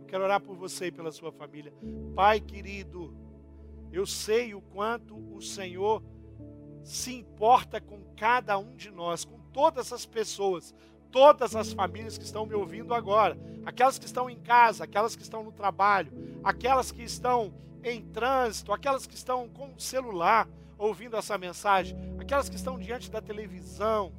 Eu 0.00 0.06
quero 0.06 0.24
orar 0.24 0.40
por 0.40 0.56
você 0.56 0.86
e 0.86 0.92
pela 0.92 1.10
sua 1.10 1.32
família. 1.32 1.72
Pai 2.14 2.40
querido, 2.40 3.14
eu 3.92 4.06
sei 4.06 4.54
o 4.54 4.60
quanto 4.60 5.16
o 5.34 5.40
Senhor 5.40 6.02
se 6.82 7.14
importa 7.14 7.80
com 7.80 8.00
cada 8.16 8.56
um 8.58 8.74
de 8.74 8.90
nós, 8.90 9.24
com 9.24 9.38
todas 9.52 9.92
as 9.92 10.06
pessoas, 10.06 10.74
todas 11.10 11.56
as 11.56 11.72
famílias 11.72 12.18
que 12.18 12.24
estão 12.24 12.46
me 12.46 12.54
ouvindo 12.54 12.94
agora, 12.94 13.38
aquelas 13.64 13.98
que 13.98 14.06
estão 14.06 14.28
em 14.28 14.38
casa, 14.38 14.84
aquelas 14.84 15.16
que 15.16 15.22
estão 15.22 15.42
no 15.42 15.52
trabalho, 15.52 16.12
aquelas 16.42 16.90
que 16.92 17.02
estão 17.02 17.52
em 17.82 18.02
trânsito, 18.02 18.72
aquelas 18.72 19.06
que 19.06 19.14
estão 19.14 19.48
com 19.48 19.72
o 19.72 19.80
celular 19.80 20.48
ouvindo 20.76 21.16
essa 21.16 21.36
mensagem, 21.36 21.96
aquelas 22.18 22.48
que 22.48 22.56
estão 22.56 22.78
diante 22.78 23.10
da 23.10 23.20
televisão. 23.20 24.12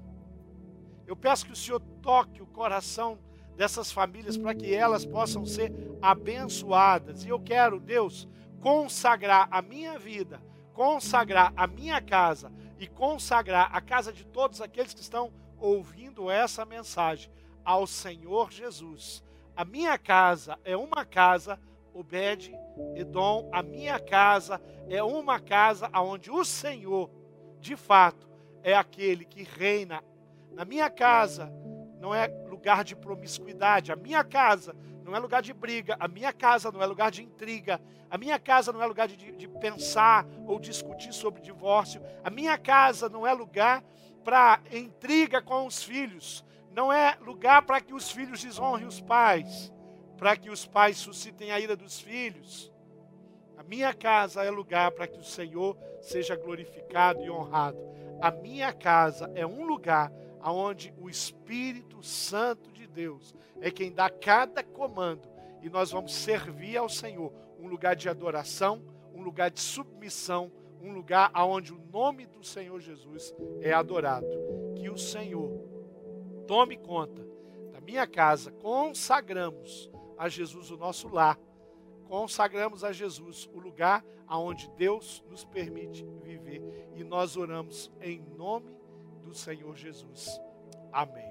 Eu 1.07 1.15
peço 1.15 1.45
que 1.45 1.51
o 1.51 1.55
Senhor 1.55 1.79
toque 2.01 2.41
o 2.41 2.47
coração 2.47 3.17
dessas 3.55 3.91
famílias 3.91 4.37
para 4.37 4.53
que 4.53 4.73
elas 4.73 5.05
possam 5.05 5.45
ser 5.45 5.73
abençoadas. 6.01 7.23
E 7.23 7.29
eu 7.29 7.39
quero, 7.39 7.79
Deus, 7.79 8.27
consagrar 8.61 9.47
a 9.51 9.61
minha 9.61 9.97
vida, 9.97 10.41
consagrar 10.73 11.53
a 11.55 11.65
minha 11.67 12.01
casa 12.01 12.51
e 12.79 12.87
consagrar 12.87 13.69
a 13.73 13.81
casa 13.81 14.13
de 14.13 14.25
todos 14.25 14.61
aqueles 14.61 14.93
que 14.93 15.01
estão 15.01 15.31
ouvindo 15.59 16.29
essa 16.29 16.65
mensagem 16.65 17.31
ao 17.63 17.85
Senhor 17.85 18.51
Jesus. 18.51 19.23
A 19.55 19.65
minha 19.65 19.97
casa 19.97 20.57
é 20.63 20.75
uma 20.75 21.05
casa, 21.05 21.59
Obed 21.93 22.51
Edom, 22.95 23.49
a 23.51 23.61
minha 23.61 23.99
casa 23.99 24.61
é 24.87 25.03
uma 25.03 25.39
casa 25.39 25.89
onde 25.93 26.31
o 26.31 26.45
Senhor, 26.45 27.09
de 27.59 27.75
fato, 27.75 28.29
é 28.63 28.73
aquele 28.73 29.25
que 29.25 29.43
reina. 29.43 30.03
Na 30.51 30.65
minha 30.65 30.89
casa 30.89 31.51
não 31.99 32.15
é 32.15 32.27
lugar 32.47 32.83
de 32.83 32.95
promiscuidade, 32.95 33.91
a 33.91 33.95
minha 33.95 34.23
casa 34.23 34.75
não 35.03 35.15
é 35.15 35.19
lugar 35.19 35.41
de 35.41 35.53
briga, 35.53 35.97
a 35.99 36.07
minha 36.07 36.31
casa 36.31 36.71
não 36.71 36.81
é 36.81 36.85
lugar 36.85 37.11
de 37.11 37.23
intriga, 37.23 37.81
a 38.09 38.17
minha 38.17 38.39
casa 38.39 38.71
não 38.71 38.81
é 38.81 38.85
lugar 38.85 39.07
de, 39.07 39.31
de 39.33 39.47
pensar 39.47 40.25
ou 40.45 40.59
discutir 40.59 41.13
sobre 41.13 41.41
divórcio, 41.41 42.01
a 42.23 42.29
minha 42.29 42.57
casa 42.57 43.09
não 43.09 43.25
é 43.25 43.33
lugar 43.33 43.83
para 44.29 44.61
intriga 44.71 45.41
com 45.41 45.65
os 45.65 45.81
filhos, 45.81 46.45
não 46.71 46.93
é 46.93 47.17
lugar 47.19 47.63
para 47.63 47.81
que 47.81 47.95
os 47.95 48.11
filhos 48.11 48.43
desonrem 48.43 48.85
os 48.85 49.01
pais, 49.01 49.73
para 50.19 50.37
que 50.37 50.51
os 50.51 50.67
pais 50.67 50.97
suscitem 50.97 51.51
a 51.51 51.59
ira 51.59 51.75
dos 51.75 51.99
filhos. 51.99 52.71
A 53.57 53.63
minha 53.63 53.91
casa 53.91 54.43
é 54.43 54.51
lugar 54.51 54.91
para 54.91 55.07
que 55.07 55.17
o 55.17 55.23
Senhor 55.23 55.75
seja 55.99 56.35
glorificado 56.35 57.23
e 57.23 57.31
honrado. 57.31 57.79
A 58.21 58.29
minha 58.29 58.71
casa 58.71 59.31
é 59.33 59.47
um 59.47 59.65
lugar 59.65 60.13
onde 60.43 60.93
o 60.99 61.09
Espírito 61.09 62.03
Santo 62.03 62.71
de 62.71 62.85
Deus 62.85 63.33
é 63.59 63.71
quem 63.71 63.91
dá 63.91 64.11
cada 64.11 64.63
comando 64.63 65.27
e 65.63 65.71
nós 65.71 65.89
vamos 65.89 66.13
servir 66.13 66.77
ao 66.77 66.87
Senhor. 66.87 67.33
Um 67.59 67.67
lugar 67.67 67.95
de 67.95 68.07
adoração, 68.07 68.85
um 69.11 69.23
lugar 69.23 69.49
de 69.49 69.59
submissão, 69.59 70.51
um 70.81 70.93
lugar 70.93 71.31
onde 71.35 71.73
o 71.73 71.81
nome 71.91 72.25
do 72.25 72.43
Senhor 72.43 72.79
Jesus 72.79 73.33
é 73.61 73.73
adorado. 73.73 74.27
Que 74.75 74.89
o 74.89 74.97
Senhor 74.97 75.51
tome 76.47 76.77
conta 76.77 77.25
da 77.71 77.81
minha 77.81 78.07
casa, 78.07 78.51
consagramos 78.51 79.89
a 80.17 80.27
Jesus 80.27 80.71
o 80.71 80.77
nosso 80.77 81.07
lar, 81.07 81.39
consagramos 82.05 82.83
a 82.83 82.91
Jesus 82.91 83.49
o 83.53 83.59
lugar 83.59 84.03
aonde 84.27 84.69
Deus 84.77 85.23
nos 85.29 85.43
permite 85.45 86.05
viver 86.21 86.61
e 86.95 87.03
nós 87.03 87.37
oramos 87.37 87.91
em 88.01 88.21
nome 88.35 88.77
do 89.21 89.33
Senhor 89.33 89.75
Jesus. 89.75 90.39
Amém. 90.91 91.28